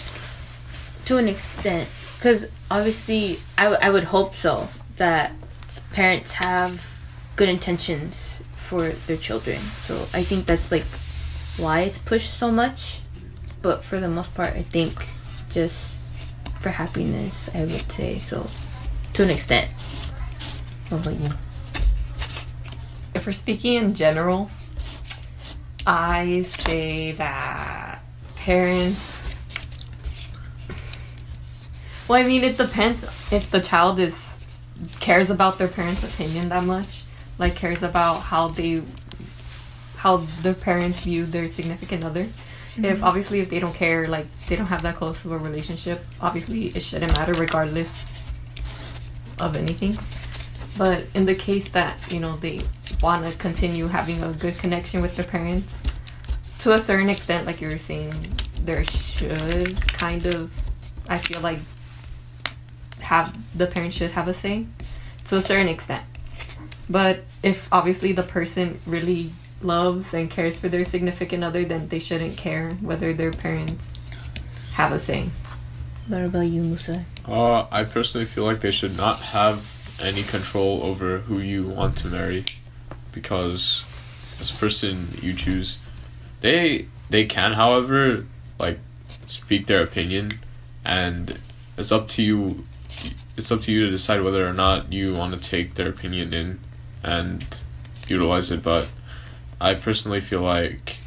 to 1.06 1.18
an 1.18 1.28
extent, 1.28 1.89
because 2.18 2.48
obviously 2.70 3.39
I, 3.58 3.63
w- 3.63 3.80
I 3.82 3.89
would 3.89 4.06
hope 4.06 4.36
so 4.36 4.70
that 4.98 5.32
parents 5.92 6.34
have 6.34 6.88
good 7.36 7.50
intentions 7.50 8.39
for 8.70 8.90
their 9.08 9.18
children. 9.18 9.60
So 9.82 10.08
I 10.14 10.22
think 10.22 10.46
that's 10.46 10.72
like 10.72 10.86
why 11.58 11.82
it's 11.82 11.98
pushed 11.98 12.32
so 12.32 12.52
much. 12.52 13.00
But 13.64 13.84
for 13.84 14.00
the 14.00 14.08
most 14.08 14.36
part, 14.36 14.54
I 14.54 14.62
think 14.62 15.08
just 15.50 15.98
for 16.62 16.70
happiness, 16.70 17.50
I 17.54 17.66
would 17.66 17.92
say 17.92 18.20
so 18.20 18.48
to 19.14 19.24
an 19.24 19.32
extent. 19.32 19.72
What 20.90 21.02
about 21.02 21.20
you? 21.20 21.32
If 23.16 23.26
we're 23.26 23.34
speaking 23.34 23.74
in 23.74 23.96
general, 23.96 24.52
I 25.88 26.44
say 26.60 27.14
that 27.14 28.04
parents. 28.36 29.02
Well, 32.08 32.22
I 32.22 32.28
mean, 32.28 32.44
it 32.44 32.58
depends 32.58 33.04
if 33.32 33.50
the 33.50 33.62
child 33.62 33.98
is 34.00 34.16
cares 35.00 35.30
about 35.30 35.58
their 35.58 35.68
parents' 35.68 36.04
opinion 36.04 36.50
that 36.50 36.64
much, 36.64 37.04
like 37.39 37.55
cares 37.55 37.81
about 37.81 38.22
how 38.22 38.50
they, 38.50 38.83
how 39.96 40.18
their 40.44 40.53
parents 40.53 41.01
view 41.01 41.25
their 41.25 41.48
significant 41.48 42.03
other. 42.03 42.27
If 42.77 42.83
mm-hmm. 42.83 43.03
obviously 43.03 43.40
if 43.40 43.50
they 43.50 43.59
don't 43.59 43.74
care, 43.74 44.07
like 44.07 44.27
they 44.48 44.55
don't 44.55 44.68
have 44.68 44.83
that 44.83 44.96
close 44.96 45.25
of 45.25 45.31
a 45.31 45.37
relationship, 45.37 46.05
obviously 46.22 46.68
it 46.68 46.81
shouldn't 46.81 47.18
matter 47.18 47.33
regardless 47.33 47.92
of 49.40 49.55
anything. 49.55 49.98
But 50.77 51.07
in 51.14 51.25
the 51.25 51.35
case 51.35 51.68
that, 51.70 51.98
you 52.11 52.20
know, 52.20 52.37
they 52.37 52.61
want 53.01 53.25
to 53.25 53.37
continue 53.37 53.87
having 53.87 54.24
a 54.24 54.31
good 54.33 54.57
connection 54.57 55.01
with 55.01 55.16
their 55.16 55.25
parents, 55.25 55.74
to 56.59 56.74
a 56.74 56.77
certain 56.77 57.09
extent, 57.09 57.46
like 57.46 57.59
you 57.61 57.70
were 57.70 57.77
saying, 57.77 58.14
there 58.64 58.83
should 58.83 59.81
kind 59.94 60.25
of, 60.25 60.51
I 61.07 61.18
feel 61.18 61.42
like, 61.42 61.59
have 63.00 63.35
the 63.57 63.66
parents 63.66 63.96
should 63.98 64.11
have 64.11 64.27
a 64.27 64.33
say 64.33 64.68
to 65.25 65.37
a 65.37 65.42
certain 65.42 65.68
extent. 65.68 66.03
But 66.90 67.24
if 67.44 67.72
obviously 67.72 68.14
the 68.14 68.24
person 68.24 68.80
really 68.86 69.32
loves 69.62 70.14
and 70.14 70.30
cares 70.30 70.60
for 70.60 70.70
their 70.70 70.84
significant 70.84 71.44
other, 71.44 71.64
then 71.64 71.90
they 71.90 72.00
shouldn't 72.00 72.38
care 72.38 72.72
whether 72.82 73.14
their 73.14 73.32
parents 73.32 73.92
have 74.74 74.92
a 74.92 75.00
say. 75.00 75.30
What 76.08 76.24
about 76.24 76.48
you, 76.48 76.64
Musa? 76.64 77.06
Uh, 77.28 77.68
I 77.72 77.84
personally 77.84 78.25
feel 78.25 78.44
like 78.44 78.62
they 78.62 78.72
should 78.72 78.98
not 78.98 79.20
have 79.20 79.75
any 80.02 80.24
control 80.24 80.82
over 80.82 81.20
who 81.20 81.40
you 81.40 81.68
want 81.68 81.98
to 81.98 82.08
marry, 82.08 82.46
because 83.12 83.84
as 84.40 84.50
a 84.50 84.56
person 84.56 85.10
you 85.22 85.34
choose, 85.34 85.78
they 86.42 86.88
they 87.10 87.25
can, 87.25 87.54
however, 87.54 88.25
like 88.58 88.80
speak 89.28 89.68
their 89.68 89.84
opinion, 89.84 90.30
and 90.84 91.40
it's 91.78 91.92
up 91.92 92.08
to 92.10 92.24
you. 92.24 92.66
It's 93.38 93.52
up 93.52 93.62
to 93.62 93.72
you 93.72 93.86
to 93.86 93.92
decide 93.92 94.24
whether 94.24 94.48
or 94.48 94.54
not 94.54 94.92
you 94.92 95.14
want 95.14 95.40
to 95.40 95.50
take 95.50 95.75
their 95.75 95.90
opinion 95.90 96.34
in 96.34 96.60
and 97.03 97.46
utilize 98.07 98.51
it. 98.51 98.64
But 98.64 98.90
I 99.62 99.74
personally 99.74 100.22
feel 100.22 100.42
like 100.42 100.98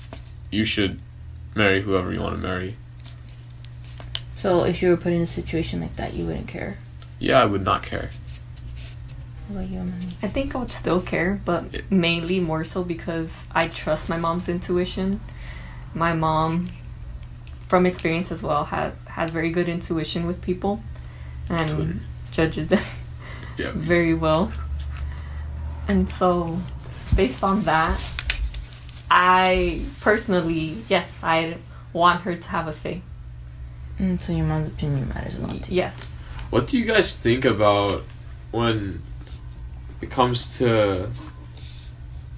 you 0.50 0.64
should 0.64 1.00
marry 1.54 1.82
whoever 1.82 2.12
you 2.12 2.20
want 2.20 2.34
to 2.36 2.40
marry. 2.42 2.76
So 4.36 4.64
if 4.64 4.82
you 4.82 4.88
were 4.90 4.96
put 4.96 5.12
in 5.12 5.20
a 5.22 5.26
situation 5.26 5.80
like 5.80 5.96
that, 5.96 6.14
you 6.14 6.26
wouldn't 6.26 6.48
care. 6.48 6.78
Yeah, 7.18 7.40
I 7.40 7.44
would 7.44 7.64
not 7.64 7.82
care. 7.82 8.10
What 9.48 9.60
about 9.60 9.70
you, 9.70 9.78
Amani? 9.78 10.08
I 10.22 10.28
think 10.28 10.54
I 10.54 10.58
would 10.58 10.72
still 10.72 11.00
care, 11.00 11.40
but 11.44 11.90
mainly 11.90 12.40
more 12.40 12.64
so 12.64 12.82
because 12.82 13.44
I 13.52 13.68
trust 13.68 14.08
my 14.08 14.16
mom's 14.16 14.48
intuition. 14.48 15.20
My 15.94 16.12
mom, 16.14 16.68
from 17.68 17.86
experience 17.86 18.32
as 18.32 18.42
well, 18.42 18.64
has 18.64 18.92
has 19.06 19.30
very 19.30 19.50
good 19.50 19.68
intuition 19.68 20.26
with 20.26 20.40
people, 20.42 20.82
and 21.48 21.70
Intuitive. 21.70 22.02
judges 22.30 22.66
them 22.68 22.82
Yeah. 23.58 23.72
very 23.74 24.14
well. 24.14 24.50
And 25.88 26.08
so, 26.08 26.58
based 27.14 27.42
on 27.42 27.62
that, 27.62 28.00
I 29.10 29.82
personally, 30.00 30.78
yes, 30.88 31.20
I 31.22 31.56
want 31.92 32.22
her 32.22 32.34
to 32.34 32.48
have 32.48 32.66
a 32.66 32.72
say. 32.72 33.02
Mm, 33.98 34.20
so 34.20 34.32
your 34.32 34.46
mom's 34.46 34.68
opinion 34.68 35.08
matters 35.08 35.36
a 35.36 35.42
lot 35.42 35.62
to 35.62 35.70
you. 35.70 35.76
Yes. 35.76 36.08
What 36.50 36.66
do 36.68 36.78
you 36.78 36.84
guys 36.84 37.16
think 37.16 37.44
about 37.44 38.04
when 38.50 39.02
it 40.00 40.10
comes 40.10 40.58
to 40.58 41.10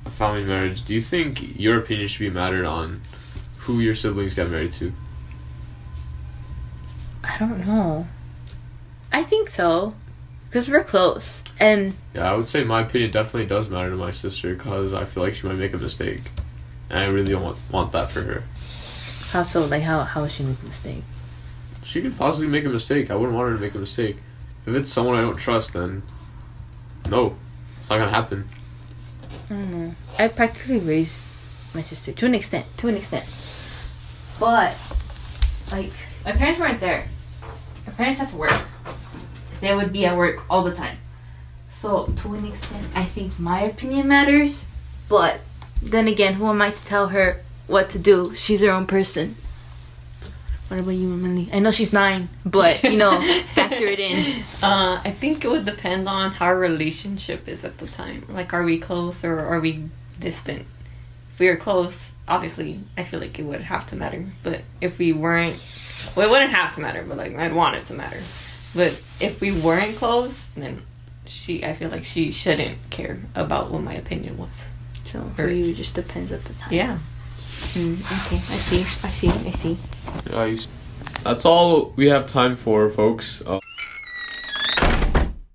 a 0.05 0.11
family 0.11 0.45
marriage? 0.45 0.85
Do 0.85 0.95
you 0.95 1.01
think 1.01 1.59
your 1.59 1.79
opinion 1.79 2.09
should 2.09 2.21
be 2.21 2.31
mattered 2.31 2.65
on 2.65 3.01
who 3.59 3.81
your 3.81 3.95
siblings 3.95 4.35
get 4.35 4.51
married 4.51 4.73
to? 4.73 4.93
I 7.23 7.39
don't 7.39 7.67
know. 7.67 8.07
I 9.13 9.23
think 9.23 9.49
so, 9.49 9.95
because 10.55 10.71
we're 10.71 10.85
close, 10.85 11.43
and 11.59 11.97
Yeah, 12.15 12.33
I 12.33 12.37
would 12.37 12.49
say 12.49 12.63
my 12.63 12.83
opinion 12.83 13.11
definitely 13.11 13.47
does 13.47 13.69
matter 13.69 13.91
to 13.91 13.97
my 13.97 14.13
sister 14.13 14.55
because 14.55 14.95
I 14.95 15.05
feel 15.05 15.25
like 15.25 15.35
she 15.35 15.49
might 15.49 15.57
make 15.57 15.75
a 15.75 15.79
mistake, 15.79 16.21
and 16.89 17.01
I 17.01 17.07
really 17.07 17.33
don't 17.33 17.43
want 17.43 17.59
want 17.73 17.91
that 17.91 18.09
for 18.09 18.23
her. 18.23 18.45
how 19.33 19.43
so? 19.43 19.65
Like 19.65 19.83
how 19.83 20.05
how 20.05 20.23
is 20.23 20.31
she 20.31 20.45
make 20.45 20.63
a 20.63 20.67
mistake? 20.67 21.03
She 21.83 22.01
could 22.01 22.17
possibly 22.17 22.47
make 22.47 22.65
a 22.65 22.69
mistake. 22.69 23.11
I 23.11 23.17
wouldn't 23.17 23.37
want 23.37 23.49
her 23.51 23.57
to 23.57 23.61
make 23.61 23.75
a 23.75 23.79
mistake. 23.79 24.19
If 24.65 24.77
it's 24.77 24.93
someone 24.93 25.17
I 25.17 25.23
don't 25.23 25.37
trust, 25.37 25.73
then 25.73 26.05
no, 27.11 27.37
it's 27.81 27.91
not 27.91 27.99
gonna 27.99 28.13
happen. 28.13 28.49
I 29.51 29.55
don't 29.55 29.71
know. 29.73 29.95
I 30.21 30.29
practically 30.29 30.79
raised 30.79 31.21
my 31.75 31.83
sister 31.83 32.13
to 32.13 32.27
an 32.27 32.35
extent, 32.37 32.67
to 32.77 32.87
an 32.87 32.95
extent, 32.95 33.25
but 34.39 34.77
like 35.73 35.91
my 36.25 36.31
parents 36.31 36.61
weren't 36.61 36.79
there. 36.79 37.09
My 37.89 37.93
parents 37.93 38.21
had 38.21 38.31
to 38.31 38.37
work. 38.37 38.53
They 39.65 39.75
would 39.75 39.93
be 39.93 40.05
at 40.05 40.17
work 40.17 40.45
all 40.51 40.63
the 40.63 40.75
time. 40.75 40.99
So 41.71 42.07
to 42.19 42.35
an 42.35 42.45
extent, 42.45 42.87
I 42.95 43.05
think 43.05 43.39
my 43.39 43.63
opinion 43.63 44.09
matters. 44.09 44.67
But 45.09 45.41
then 45.81 46.07
again, 46.07 46.35
who 46.35 46.47
am 46.49 46.61
I 46.61 46.71
to 46.71 46.85
tell 46.85 47.09
her 47.09 47.43
what 47.67 47.89
to 47.91 47.99
do? 47.99 48.35
She's 48.35 48.61
her 48.61 48.71
own 48.71 48.87
person. 48.87 49.37
What 50.69 50.81
about 50.81 50.91
you, 50.91 51.13
Emily? 51.13 51.49
I 51.53 51.59
know 51.59 51.71
she's 51.71 51.93
nine, 51.93 52.29
but 52.45 52.83
you 52.85 52.97
know, 52.97 53.21
factor 53.55 53.87
it 53.87 54.01
in. 54.01 54.43
Uh, 54.63 55.01
I 55.05 55.11
think 55.11 55.45
it 55.45 55.49
would 55.49 55.65
depend 55.65 56.09
on 56.09 56.33
how 56.33 56.47
our 56.47 56.59
relationship 56.59 57.49
is 57.49 57.65
at 57.65 57.79
the 57.79 57.87
time. 57.87 58.25
Like, 58.29 58.53
are 58.53 58.63
we 58.63 58.79
close 58.79 59.25
or 59.25 59.39
are 59.41 59.61
we 59.61 59.85
distant? 60.19 60.67
If 61.33 61.39
we 61.39 61.49
are 61.49 61.57
close, 61.57 62.11
obviously, 62.27 62.81
I 62.97 63.03
feel 63.03 63.21
like 63.21 63.39
it 63.39 63.45
would 63.45 63.63
have 63.63 63.87
to 63.87 63.97
matter. 63.97 64.27
But 64.43 64.63
if 64.81 64.99
we 64.99 65.13
weren't, 65.13 65.57
well, 66.15 66.27
it 66.27 66.31
wouldn't 66.31 66.53
have 66.53 66.73
to 66.73 66.81
matter, 66.81 67.03
but 67.07 67.17
like, 67.19 67.35
I'd 67.37 67.55
want 67.55 67.77
it 67.77 67.87
to 67.87 67.95
matter. 67.95 68.21
But 68.75 69.01
if 69.21 69.41
we 69.41 69.53
weren't 69.53 69.97
close, 69.97 70.47
then 70.57 70.83
she, 71.27 71.65
I 71.65 71.73
feel 71.75 71.91
like 71.91 72.05
she 72.05 72.31
shouldn't 72.33 72.79
care 72.91 73.21
about 73.35 73.71
what 73.71 73.83
my 73.83 73.95
opinion 73.95 74.37
was. 74.37 74.69
So 75.05 75.31
for 75.37 75.49
you, 75.49 75.71
it 75.73 75.77
just 75.77 75.95
depends 75.95 76.33
at 76.33 76.45
the 76.45 76.53
time. 76.55 76.73
Yeah. 76.73 76.99
Mm, 77.75 78.01
okay, 78.27 78.37
I 78.37 78.59
see. 78.59 78.81
I 79.07 79.11
see. 79.11 79.29
I 79.31 79.51
see. 79.51 79.79
Yeah, 80.31 80.45
you- 80.45 80.59
that's 81.23 81.45
all 81.45 81.93
we 81.97 82.09
have 82.09 82.27
time 82.27 82.57
for, 82.57 82.91
folks. 82.91 83.43
Uh, 83.47 83.59